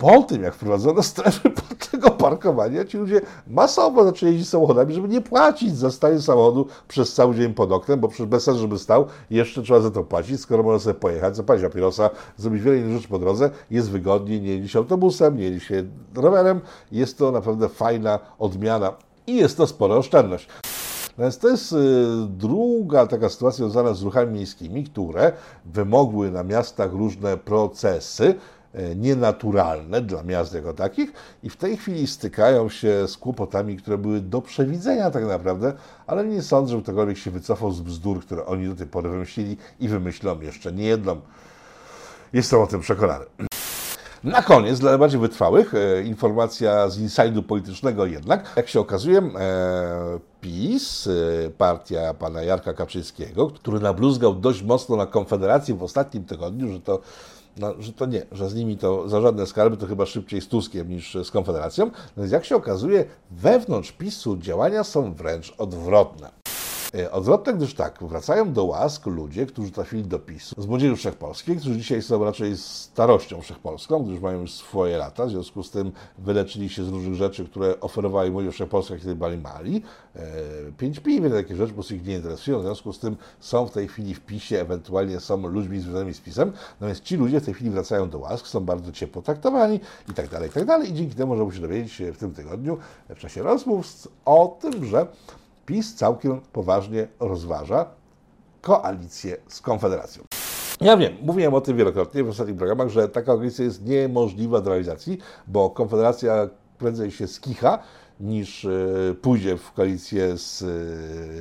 po 0.00 0.22
tym, 0.22 0.42
jak 0.42 0.54
wprowadzono 0.54 1.02
strefy 1.02 1.50
tego 1.90 2.10
parkowania, 2.10 2.84
ci 2.84 2.98
ludzie 2.98 3.20
masowo 3.46 4.04
zaczęli 4.04 4.32
jeździć 4.32 4.48
samochodami, 4.48 4.94
żeby 4.94 5.08
nie 5.08 5.20
płacić 5.20 5.76
za 5.76 5.90
stanie 5.90 6.20
samochodu 6.20 6.66
przez 6.88 7.14
cały 7.14 7.34
dzień 7.34 7.54
pod 7.54 7.72
oknem, 7.72 8.00
bo 8.00 8.08
przecież 8.08 8.26
bez 8.26 8.42
sensu, 8.42 8.60
żeby 8.60 8.78
stał, 8.78 9.06
jeszcze 9.30 9.62
trzeba 9.62 9.80
za 9.80 9.90
to 9.90 10.04
płacić, 10.04 10.40
skoro 10.40 10.62
można 10.62 10.78
sobie 10.78 10.94
pojechać, 10.94 11.36
zapalić 11.36 11.64
papierosa, 11.64 12.10
zrobić 12.36 12.62
wiele 12.62 12.78
innych 12.78 12.96
rzeczy 12.96 13.08
po 13.08 13.18
drodze, 13.18 13.50
jest 13.70 13.90
wygodniej, 13.90 14.40
nie 14.40 14.50
jedzie 14.50 14.68
się 14.68 14.78
autobusem, 14.78 15.36
nie 15.36 15.44
jedzie 15.44 15.60
się 15.60 15.84
rowerem, 16.14 16.60
jest 16.92 17.18
to 17.18 17.32
naprawdę 17.32 17.68
fajna 17.68 18.18
odmiana 18.38 18.92
i 19.26 19.36
jest 19.36 19.56
to 19.56 19.66
spora 19.66 19.94
oszczędność. 19.94 20.48
Natomiast 21.10 21.40
to 21.40 21.48
jest 21.48 21.72
y, 21.72 21.76
druga 22.28 23.06
taka 23.06 23.28
sytuacja 23.28 23.64
związana 23.64 23.94
z 23.94 24.02
ruchami 24.02 24.32
miejskimi, 24.32 24.84
które 24.84 25.32
wymogły 25.64 26.30
na 26.30 26.42
miastach 26.42 26.92
różne 26.92 27.36
procesy, 27.36 28.34
nienaturalne 28.96 30.00
dla 30.00 30.22
miast 30.22 30.54
jako 30.54 30.72
takich 30.72 31.12
i 31.42 31.50
w 31.50 31.56
tej 31.56 31.76
chwili 31.76 32.06
stykają 32.06 32.68
się 32.68 33.08
z 33.08 33.16
kłopotami, 33.16 33.76
które 33.76 33.98
były 33.98 34.20
do 34.20 34.42
przewidzenia 34.42 35.10
tak 35.10 35.24
naprawdę, 35.24 35.72
ale 36.06 36.24
nie 36.24 36.42
sądzę, 36.42 36.76
że 36.76 36.82
ktokolwiek 36.82 37.18
się 37.18 37.30
wycofał 37.30 37.72
z 37.72 37.80
bzdur, 37.80 38.20
które 38.20 38.46
oni 38.46 38.68
do 38.68 38.74
tej 38.74 38.86
pory 38.86 39.10
wymyślili 39.10 39.56
i 39.80 39.88
wymyślą 39.88 40.40
jeszcze 40.40 40.72
nie 40.72 40.84
jedną. 40.84 41.20
Jestem 42.32 42.60
o 42.60 42.66
tym 42.66 42.80
przekonany. 42.80 43.24
Na 44.24 44.42
koniec, 44.42 44.78
dla 44.78 44.90
najbardziej 44.90 45.20
wytrwałych, 45.20 45.74
e, 45.74 46.02
informacja 46.02 46.88
z 46.88 46.98
insajdu 46.98 47.42
politycznego 47.42 48.06
jednak. 48.06 48.52
Jak 48.56 48.68
się 48.68 48.80
okazuje, 48.80 49.18
e, 49.18 50.18
PiS, 50.40 51.06
e, 51.06 51.50
partia 51.50 52.14
pana 52.14 52.42
Jarka 52.42 52.72
Kaczyńskiego, 52.74 53.46
który 53.46 53.80
nabluzgał 53.80 54.34
dość 54.34 54.62
mocno 54.62 54.96
na 54.96 55.06
Konfederację 55.06 55.74
w 55.74 55.82
ostatnim 55.82 56.24
tygodniu, 56.24 56.72
że 56.72 56.80
to 56.80 57.00
no, 57.56 57.74
że 57.78 57.92
to 57.92 58.06
nie, 58.06 58.22
że 58.32 58.50
z 58.50 58.54
nimi 58.54 58.76
to 58.76 59.08
za 59.08 59.20
żadne 59.20 59.46
skarby 59.46 59.76
to 59.76 59.86
chyba 59.86 60.06
szybciej 60.06 60.40
z 60.40 60.48
Tuskiem 60.48 60.88
niż 60.88 61.14
z 61.24 61.30
Konfederacją. 61.30 61.86
No 61.86 62.22
więc 62.22 62.32
jak 62.32 62.44
się 62.44 62.56
okazuje, 62.56 63.04
wewnątrz 63.30 63.92
PiSu 63.92 64.36
działania 64.36 64.84
są 64.84 65.14
wręcz 65.14 65.54
odwrotne. 65.58 66.39
E, 66.94 67.12
odwrotnie, 67.12 67.52
gdyż 67.52 67.74
tak, 67.74 67.98
wracają 68.02 68.52
do 68.52 68.64
łask 68.64 69.06
ludzie, 69.06 69.46
którzy 69.46 69.70
trafili 69.70 70.04
do 70.04 70.18
PiSu. 70.18 70.62
Z 70.62 70.66
młodzieży 70.66 70.96
wszechpolskiej, 70.96 71.56
którzy 71.56 71.76
dzisiaj 71.76 72.02
są 72.02 72.24
raczej 72.24 72.56
starością 72.56 73.40
wszechpolską, 73.40 74.04
gdyż 74.04 74.20
mają 74.20 74.40
już 74.40 74.52
swoje 74.52 74.98
lata, 74.98 75.26
w 75.26 75.30
związku 75.30 75.62
z 75.62 75.70
tym 75.70 75.92
wyleczyli 76.18 76.68
się 76.68 76.84
z 76.84 76.88
różnych 76.88 77.14
rzeczy, 77.14 77.44
które 77.44 77.80
oferowali 77.80 78.30
młodzież 78.30 78.54
wszechpolska, 78.54 78.96
kiedy 78.96 79.14
byli 79.14 79.38
mali. 79.38 79.82
E, 80.16 80.22
pięć 80.78 81.00
piw, 81.00 81.32
takie 81.32 81.56
rzeczy 81.56 81.68
po 81.68 81.74
prostu 81.74 81.94
ich 81.94 82.04
nie 82.04 82.14
interesują, 82.14 82.58
w 82.58 82.62
związku 82.62 82.92
z 82.92 82.98
tym 82.98 83.16
są 83.40 83.66
w 83.66 83.70
tej 83.70 83.88
chwili 83.88 84.14
w 84.14 84.20
PiSie, 84.20 84.60
ewentualnie 84.60 85.20
są 85.20 85.46
ludźmi 85.46 85.80
związanymi 85.80 86.14
z 86.14 86.20
PiSem, 86.20 86.52
natomiast 86.80 87.02
ci 87.02 87.16
ludzie 87.16 87.40
w 87.40 87.44
tej 87.44 87.54
chwili 87.54 87.70
wracają 87.70 88.10
do 88.10 88.18
łask, 88.18 88.46
są 88.46 88.60
bardzo 88.60 88.92
ciepło 88.92 89.22
traktowani 89.22 89.80
i 90.10 90.14
tak 90.14 90.28
dalej, 90.28 90.50
i 90.50 90.52
tak 90.52 90.64
dalej. 90.64 90.90
I 90.90 90.94
dzięki 90.94 91.14
temu 91.14 91.36
możemy 91.36 91.52
się 91.52 91.60
dowiedzieć 91.60 92.02
w 92.14 92.18
tym 92.18 92.34
tygodniu, 92.34 92.78
w 93.08 93.18
czasie 93.18 93.42
rozmów 93.42 94.08
o 94.24 94.58
tym, 94.60 94.84
że 94.84 95.06
PiS 95.70 95.94
całkiem 95.94 96.40
poważnie 96.52 97.08
rozważa 97.20 97.86
koalicję 98.60 99.36
z 99.48 99.60
Konfederacją. 99.60 100.24
Ja 100.80 100.96
wiem, 100.96 101.12
mówiłem 101.22 101.54
o 101.54 101.60
tym 101.60 101.76
wielokrotnie 101.76 102.24
w 102.24 102.28
ostatnich 102.28 102.56
programach, 102.56 102.88
że 102.88 103.08
taka 103.08 103.34
koalicja 103.34 103.64
jest 103.64 103.86
niemożliwa 103.86 104.60
do 104.60 104.70
realizacji, 104.70 105.18
bo 105.46 105.70
Konfederacja 105.70 106.48
prędzej 106.78 107.10
się 107.10 107.26
skicha, 107.26 107.78
niż 108.20 108.64
e, 108.64 108.68
pójdzie 109.22 109.56
w 109.56 109.72
koalicję 109.72 110.36
z 110.36 110.62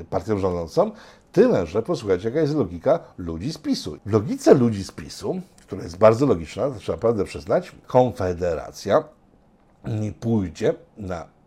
e, 0.02 0.06
partią 0.06 0.38
rządzącą. 0.38 0.92
Tyle, 1.32 1.66
że 1.66 1.84
posłuchajcie, 1.84 2.28
jaka 2.28 2.42
jest 2.42 2.56
logika 2.56 3.00
ludzi 3.18 3.54
z 3.54 3.58
PiSu. 3.58 3.98
W 4.06 4.12
logice 4.12 4.54
ludzi 4.54 4.84
z 4.84 4.92
PiSu, 4.92 5.42
która 5.62 5.84
jest 5.84 5.98
bardzo 5.98 6.26
logiczna, 6.26 6.70
to 6.70 6.80
trzeba 6.80 6.96
naprawdę 6.96 7.24
przyznać, 7.24 7.72
Konfederacja 7.88 9.04
nie 9.88 10.12
pójdzie 10.12 10.74
na 10.98 11.39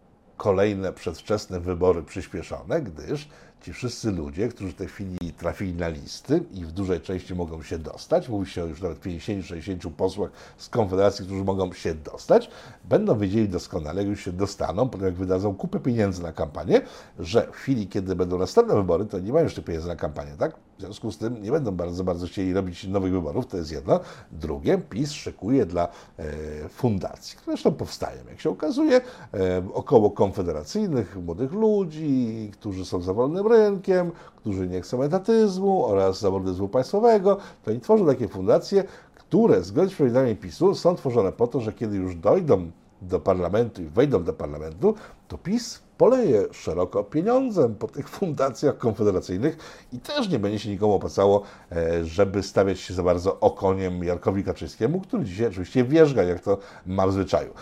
kolejne 0.43 0.93
przedwczesne 0.93 1.61
wybory 1.61 2.03
przyspieszone, 2.03 2.83
gdyż 2.83 3.29
ci 3.61 3.73
wszyscy 3.73 4.11
ludzie, 4.11 4.49
którzy 4.49 4.73
w 4.73 4.75
tej 4.75 4.89
chwili 4.89 5.33
trafili 5.39 5.75
na 5.75 5.89
listy 5.89 6.45
i 6.53 6.65
w 6.65 6.73
dużej 6.73 7.01
części 7.01 7.35
mogą 7.35 7.63
się 7.63 7.79
dostać, 7.79 8.29
mówi 8.29 8.51
się 8.51 8.63
o 8.63 8.67
już 8.67 8.83
nawet 8.83 9.01
50-60 9.01 9.91
posłach 9.91 10.31
z 10.57 10.69
Konfederacji, 10.69 11.25
którzy 11.25 11.45
mogą 11.45 11.73
się 11.73 11.95
dostać, 11.95 12.51
będą 12.85 13.19
wiedzieli 13.19 13.49
doskonale, 13.49 14.01
jak 14.01 14.11
już 14.11 14.25
się 14.25 14.33
dostaną, 14.33 14.89
potem 14.89 15.07
jak 15.07 15.15
wydadzą 15.15 15.55
kupę 15.55 15.81
pieniędzy 15.81 16.23
na 16.23 16.33
kampanię, 16.33 16.81
że 17.19 17.47
w 17.53 17.57
chwili, 17.57 17.89
kiedy 17.89 18.17
będą 18.17 18.39
następne 18.39 18.75
wybory, 18.75 19.07
to 19.07 19.19
nie 19.19 19.33
mają 19.33 19.45
jeszcze 19.45 19.63
pieniędzy 19.63 19.89
na 19.89 19.97
kampanię, 19.97 20.33
tak? 20.39 20.57
W 20.83 20.85
związku 20.85 21.13
z 21.13 21.19
tym 21.19 21.43
nie 21.43 21.51
będą 21.51 21.71
bardzo, 21.71 22.05
bardzo 22.05 22.27
chcieli 22.27 22.53
robić 22.53 22.85
nowych 22.85 23.13
wyborów, 23.13 23.47
to 23.47 23.57
jest 23.57 23.73
jedno. 23.73 24.01
Drugie, 24.33 24.79
PiS 24.79 25.13
szykuje 25.13 25.67
dla 25.67 25.89
e, 26.19 26.69
fundacji, 26.69 27.37
które 27.37 27.57
zresztą 27.57 27.73
powstają, 27.73 28.19
jak 28.31 28.41
się 28.41 28.51
okazuje, 28.51 29.01
e, 29.35 29.63
około 29.75 30.11
konfederacyjnych 30.11 31.17
młodych 31.17 31.53
ludzi, 31.53 32.51
którzy 32.53 32.85
są 32.85 33.03
za 33.03 33.15
wolnym 33.15 33.47
rynkiem, 33.47 34.11
którzy 34.37 34.69
nie 34.69 34.81
chcą 34.81 35.03
etatyzmu 35.03 35.87
oraz 35.87 36.21
zawodnictwa 36.21 36.69
państwowego, 36.69 37.37
to 37.65 37.71
oni 37.71 37.81
tworzą 37.81 38.07
takie 38.07 38.29
fundacje, 38.29 38.85
które 39.15 39.63
zgodnie 39.63 39.91
z 39.91 39.95
przewidywaniem 39.95 40.37
PiSu 40.37 40.75
są 40.75 40.97
tworzone 40.97 41.33
po 41.33 41.47
to, 41.47 41.61
że 41.61 41.73
kiedy 41.73 41.97
już 41.97 42.17
dojdą 42.17 42.71
do 43.03 43.21
parlamentu 43.21 43.83
i 43.83 43.87
wejdą 43.87 44.25
do 44.25 44.33
parlamentu, 44.33 44.95
to 45.29 45.39
PiS 45.39 45.83
poleje 45.99 46.45
szeroko 46.53 47.05
pieniądzem 47.05 47.75
po 47.75 47.89
tych 47.89 48.09
fundacjach 48.19 48.79
konfederacyjnych 48.79 49.57
i 49.93 49.99
też 49.99 50.29
nie 50.29 50.39
będzie 50.39 50.59
się 50.59 50.71
nikomu 50.71 50.95
opłacało, 50.95 51.43
e, 51.73 52.05
żeby 52.05 52.43
stawiać 52.43 52.81
się 52.81 52.95
za 52.95 53.03
bardzo 53.03 53.41
okoniem 53.41 54.05
Jarkowi 54.05 54.45
Kaczyńskiemu, 54.45 55.01
który 55.01 55.25
dzisiaj 55.25 55.47
oczywiście 55.47 55.85
wierzga, 55.85 56.23
jak 56.23 56.41
to 56.41 56.59
ma 56.87 57.07
w 57.07 57.13
zwyczaju. 57.13 57.55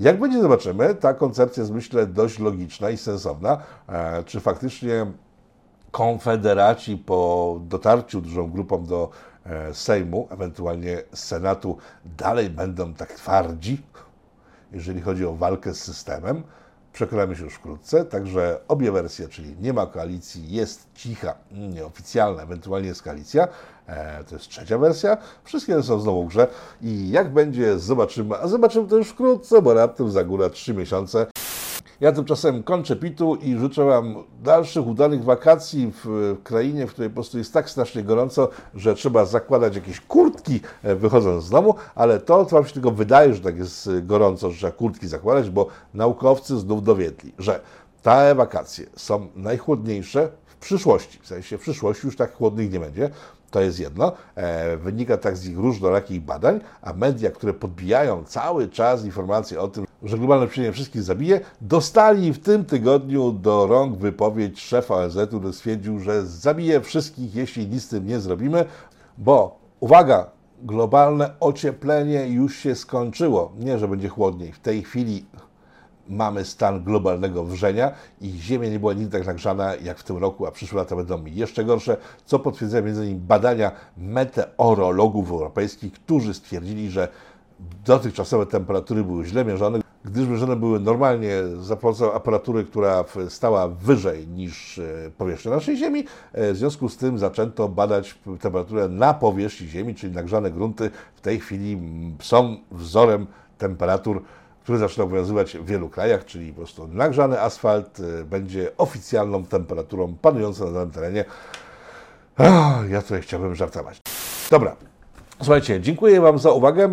Jak 0.00 0.20
będzie, 0.20 0.42
zobaczymy. 0.42 0.94
Ta 0.94 1.14
koncepcja 1.14 1.60
jest, 1.60 1.72
myślę, 1.72 2.06
dość 2.06 2.38
logiczna 2.38 2.90
i 2.90 2.96
sensowna. 2.96 3.58
E, 3.88 4.24
czy 4.24 4.40
faktycznie 4.40 5.06
konfederaci 5.90 6.96
po 6.96 7.60
dotarciu 7.60 8.20
dużą 8.20 8.50
grupą 8.50 8.84
do 8.84 9.10
e, 9.46 9.74
Sejmu, 9.74 10.28
ewentualnie 10.30 11.02
Senatu, 11.12 11.76
dalej 12.18 12.50
będą 12.50 12.94
tak 12.94 13.12
twardzi, 13.12 13.82
jeżeli 14.74 15.00
chodzi 15.00 15.26
o 15.26 15.34
walkę 15.34 15.74
z 15.74 15.80
systemem. 15.82 16.42
Przekonamy 16.92 17.36
się 17.36 17.44
już 17.44 17.54
wkrótce, 17.54 18.04
także 18.04 18.60
obie 18.68 18.92
wersje, 18.92 19.28
czyli 19.28 19.56
nie 19.60 19.72
ma 19.72 19.86
koalicji, 19.86 20.50
jest 20.50 20.86
cicha, 20.94 21.34
nieoficjalna, 21.50 22.42
ewentualnie 22.42 22.88
jest 22.88 23.02
koalicja, 23.02 23.48
e, 23.86 24.24
to 24.24 24.34
jest 24.34 24.48
trzecia 24.48 24.78
wersja, 24.78 25.16
wszystkie 25.44 25.82
są 25.82 26.00
znowu 26.00 26.24
w 26.24 26.28
grze 26.28 26.46
i 26.82 27.10
jak 27.10 27.32
będzie, 27.32 27.78
zobaczymy, 27.78 28.36
a 28.36 28.48
zobaczymy 28.48 28.88
to 28.88 28.96
już 28.96 29.08
wkrótce, 29.08 29.62
bo 29.62 29.74
raptem 29.74 30.10
za 30.10 30.24
górę 30.24 30.50
trzy 30.50 30.74
miesiące. 30.74 31.26
Ja 32.04 32.12
tymczasem 32.12 32.62
kończę 32.62 32.96
pitu 32.96 33.34
i 33.34 33.58
życzę 33.58 33.84
Wam 33.84 34.24
dalszych 34.42 34.86
udanych 34.86 35.24
wakacji 35.24 35.92
w 36.04 36.36
krainie, 36.42 36.86
w 36.86 36.92
której 36.92 37.10
po 37.10 37.14
prostu 37.14 37.38
jest 37.38 37.52
tak 37.52 37.70
strasznie 37.70 38.02
gorąco, 38.02 38.48
że 38.74 38.94
trzeba 38.94 39.24
zakładać 39.24 39.74
jakieś 39.74 40.00
kurtki 40.00 40.60
e, 40.82 40.96
wychodząc 40.96 41.44
z 41.44 41.50
domu, 41.50 41.74
ale 41.94 42.20
to, 42.20 42.44
co 42.44 42.56
Wam 42.56 42.66
się 42.66 42.72
tylko 42.72 42.90
wydaje, 42.90 43.34
że 43.34 43.40
tak 43.40 43.56
jest 43.56 43.90
gorąco, 44.02 44.50
że 44.50 44.56
trzeba 44.56 44.72
kurtki 44.72 45.08
zakładać, 45.08 45.50
bo 45.50 45.66
naukowcy 45.94 46.58
znów 46.58 46.82
dowiedli, 46.82 47.32
że 47.38 47.60
te 48.02 48.34
wakacje 48.34 48.86
są 48.96 49.26
najchłodniejsze 49.36 50.28
w 50.46 50.56
przyszłości. 50.56 51.18
W 51.22 51.26
sensie 51.26 51.58
w 51.58 51.60
przyszłości 51.60 52.06
już 52.06 52.16
tak 52.16 52.34
chłodnych 52.34 52.72
nie 52.72 52.80
będzie. 52.80 53.10
To 53.54 53.60
jest 53.60 53.80
jedno. 53.80 54.12
E, 54.34 54.76
wynika 54.76 55.16
tak 55.16 55.36
z 55.36 55.48
ich 55.48 55.58
różnorakich 55.58 56.20
badań, 56.20 56.60
a 56.82 56.92
media, 56.92 57.30
które 57.30 57.54
podbijają 57.54 58.24
cały 58.24 58.68
czas 58.68 59.04
informacje 59.04 59.60
o 59.60 59.68
tym, 59.68 59.86
że 60.02 60.18
globalne 60.18 60.44
ocieplenie 60.46 60.72
wszystkich 60.72 61.02
zabije, 61.02 61.40
dostali 61.60 62.32
w 62.32 62.38
tym 62.38 62.64
tygodniu 62.64 63.32
do 63.32 63.66
rąk 63.66 63.96
wypowiedź 63.96 64.60
szefa 64.60 64.94
ONZ-u, 64.94 65.26
który 65.26 65.52
stwierdził, 65.52 65.98
że 65.98 66.26
zabije 66.26 66.80
wszystkich, 66.80 67.34
jeśli 67.34 67.68
nic 67.68 67.82
z 67.84 67.88
tym 67.88 68.06
nie 68.06 68.20
zrobimy, 68.20 68.64
bo 69.18 69.58
uwaga, 69.80 70.26
globalne 70.62 71.30
ocieplenie 71.40 72.28
już 72.28 72.56
się 72.56 72.74
skończyło. 72.74 73.52
Nie, 73.58 73.78
że 73.78 73.88
będzie 73.88 74.08
chłodniej. 74.08 74.52
W 74.52 74.58
tej 74.58 74.82
chwili 74.82 75.24
mamy 76.08 76.44
stan 76.44 76.84
globalnego 76.84 77.44
wrzenia 77.44 77.92
i 78.20 78.30
Ziemia 78.30 78.68
nie 78.68 78.80
była 78.80 78.92
nigdy 78.92 79.18
tak 79.18 79.26
nagrzana 79.26 79.74
jak 79.74 79.98
w 79.98 80.02
tym 80.02 80.16
roku, 80.16 80.46
a 80.46 80.50
przyszłe 80.50 80.78
lata 80.78 80.96
będą 80.96 81.24
jeszcze 81.24 81.64
gorsze, 81.64 81.96
co 82.24 82.38
potwierdzają 82.38 82.86
innymi 82.86 83.14
badania 83.14 83.72
meteorologów 83.96 85.30
europejskich, 85.30 85.92
którzy 85.92 86.34
stwierdzili, 86.34 86.90
że 86.90 87.08
dotychczasowe 87.84 88.46
temperatury 88.46 89.04
były 89.04 89.24
źle 89.24 89.44
mierzone, 89.44 89.80
gdyż 90.04 90.28
mierzone 90.28 90.56
były 90.56 90.80
normalnie 90.80 91.32
za 91.60 91.76
pomocą 91.76 92.12
aparatury, 92.12 92.64
która 92.64 93.04
stała 93.28 93.68
wyżej 93.68 94.28
niż 94.28 94.78
e, 94.78 95.10
powierzchnia 95.18 95.50
naszej 95.52 95.76
Ziemi. 95.76 96.04
E, 96.32 96.52
w 96.52 96.56
związku 96.56 96.88
z 96.88 96.96
tym 96.96 97.18
zaczęto 97.18 97.68
badać 97.68 98.18
temperaturę 98.40 98.88
na 98.88 99.14
powierzchni 99.14 99.68
Ziemi, 99.68 99.94
czyli 99.94 100.12
nagrzane 100.12 100.50
grunty 100.50 100.90
w 101.14 101.20
tej 101.20 101.40
chwili 101.40 101.78
są 102.20 102.56
wzorem 102.72 103.26
temperatur 103.58 104.22
które 104.64 104.78
zaczyna 104.78 105.04
obowiązywać 105.04 105.56
w 105.56 105.66
wielu 105.66 105.88
krajach, 105.88 106.24
czyli 106.24 106.52
po 106.52 106.56
prostu 106.56 106.88
nagrzany 106.88 107.40
asfalt 107.40 108.00
e, 108.00 108.24
będzie 108.24 108.70
oficjalną 108.78 109.44
temperaturą 109.44 110.16
panującą 110.22 110.64
na 110.64 110.72
danym 110.72 110.90
terenie. 110.90 111.24
Ja 112.90 113.02
tutaj 113.02 113.22
chciałbym 113.22 113.54
żartować. 113.54 113.98
Dobra, 114.50 114.76
Słuchajcie, 115.42 115.80
dziękuję 115.80 116.20
Wam 116.20 116.38
za 116.38 116.50
uwagę. 116.50 116.84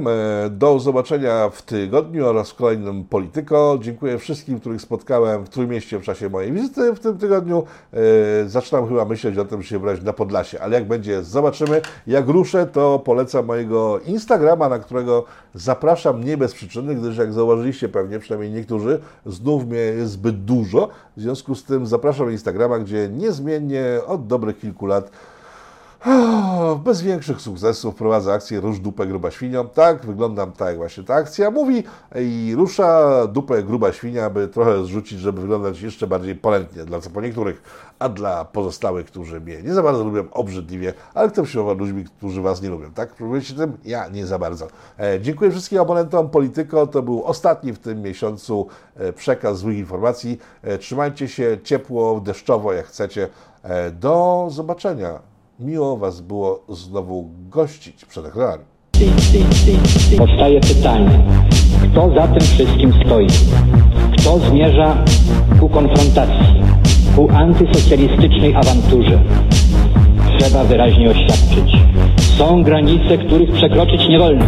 E, 0.45 0.49
do 0.49 0.80
zobaczenia 0.80 1.49
w 1.49 1.62
tygodniu 1.62 2.27
oraz 2.27 2.51
w 2.51 2.56
kolejnym 2.56 3.04
Polityko. 3.04 3.77
Dziękuję 3.82 4.17
wszystkim, 4.17 4.60
których 4.60 4.82
spotkałem 4.82 5.45
w 5.45 5.49
Trójmieście 5.49 5.99
w 5.99 6.04
czasie 6.04 6.30
mojej 6.30 6.51
wizyty 6.51 6.93
w 6.95 6.99
tym 6.99 7.17
tygodniu. 7.17 7.63
E, 7.93 7.97
zaczynam 8.49 8.88
chyba 8.88 9.06
myśleć 9.06 9.38
o 9.38 9.45
tym, 9.45 9.62
że 9.62 9.67
się 9.67 9.80
wybrać 9.80 10.01
na 10.04 10.13
Podlasie, 10.13 10.62
ale 10.62 10.75
jak 10.75 10.88
będzie, 10.88 11.23
zobaczymy. 11.23 11.82
Jak 12.08 12.27
ruszę, 12.27 12.65
to 12.65 12.99
polecam 12.99 13.45
mojego 13.45 13.99
Instagrama, 13.99 14.69
na 14.69 14.80
którego 14.80 15.25
zapraszam 15.54 16.23
nie 16.23 16.38
bez 16.38 16.54
przyczyny, 16.54 16.95
gdyż 16.95 17.17
jak 17.17 17.34
zauważyliście 17.34 17.89
pewnie, 17.89 18.19
przynajmniej 18.19 18.51
niektórzy, 18.51 18.99
znów 19.25 19.65
mnie 19.65 19.80
jest 19.80 20.12
zbyt 20.12 20.43
dużo. 20.43 20.89
W 21.17 21.21
związku 21.21 21.56
z 21.56 21.63
tym 21.63 21.86
zapraszam 21.86 22.32
Instagrama, 22.32 22.80
gdzie 22.80 23.10
niezmiennie 23.10 23.86
od 24.08 24.27
dobrych 24.27 24.60
kilku 24.60 24.86
lat 24.86 25.12
bez 26.83 27.01
większych 27.01 27.41
sukcesów 27.41 27.95
prowadza 27.95 28.33
akcję 28.33 28.59
Rusz 28.59 28.79
dupę 28.79 29.07
gruba 29.07 29.31
świnią. 29.31 29.67
Tak, 29.67 30.05
wyglądam 30.05 30.51
tak 30.51 30.67
jak 30.67 30.77
właśnie 30.77 31.03
ta 31.03 31.13
akcja 31.13 31.51
mówi 31.51 31.83
i 32.15 32.53
rusza 32.57 33.11
dupę 33.27 33.63
gruba 33.63 33.93
świnia, 33.93 34.25
aby 34.25 34.47
trochę 34.47 34.83
zrzucić, 34.83 35.19
żeby 35.19 35.41
wyglądać 35.41 35.81
jeszcze 35.81 36.07
bardziej 36.07 36.35
polętnie 36.35 36.85
dla 36.85 37.01
co 37.01 37.09
po 37.09 37.21
niektórych, 37.21 37.61
a 37.99 38.09
dla 38.09 38.45
pozostałych, 38.45 39.05
którzy 39.05 39.41
mnie 39.41 39.61
nie 39.61 39.73
za 39.73 39.83
bardzo 39.83 40.03
lubią, 40.03 40.23
obrzydliwie, 40.31 40.93
ale 41.13 41.29
chcę 41.29 41.43
przyjmować 41.43 41.77
ludźmi, 41.77 42.05
którzy 42.17 42.41
Was 42.41 42.61
nie 42.61 42.69
lubią. 42.69 42.91
Tak, 42.91 43.15
próbujecie 43.15 43.53
tym? 43.53 43.77
Ja 43.85 44.07
nie 44.07 44.25
za 44.25 44.39
bardzo. 44.39 44.67
E, 44.99 45.19
dziękuję 45.21 45.51
wszystkim 45.51 45.79
abonentom 45.79 46.29
Polityko. 46.29 46.87
To 46.87 47.01
był 47.01 47.23
ostatni 47.23 47.73
w 47.73 47.79
tym 47.79 48.01
miesiącu 48.01 48.67
e, 48.95 49.13
przekaz 49.13 49.57
złych 49.57 49.77
informacji. 49.77 50.39
E, 50.61 50.77
trzymajcie 50.77 51.27
się 51.27 51.57
ciepło, 51.63 52.19
deszczowo 52.19 52.73
jak 52.73 52.85
chcecie. 52.85 53.27
E, 53.63 53.91
do 53.91 54.47
zobaczenia. 54.51 55.31
Miło 55.62 55.97
Was 55.97 56.21
było 56.21 56.63
znowu 56.69 57.30
gościć 57.50 58.06
przed 58.06 58.26
ekranami. 58.26 58.63
Powstaje 60.17 60.62
pytanie, 60.62 61.19
kto 61.84 62.13
za 62.15 62.28
tym 62.28 62.41
wszystkim 62.41 62.93
stoi? 63.06 63.28
Kto 64.17 64.39
zmierza 64.39 65.04
ku 65.60 65.69
konfrontacji, 65.69 66.62
ku 67.15 67.30
antysocjalistycznej 67.30 68.56
awanturze? 68.56 69.24
Trzeba 70.39 70.63
wyraźnie 70.63 71.10
oświadczyć. 71.10 71.71
Są 72.38 72.63
granice, 72.63 73.17
których 73.17 73.52
przekroczyć 73.52 74.08
nie 74.10 74.19
wolno. 74.19 74.45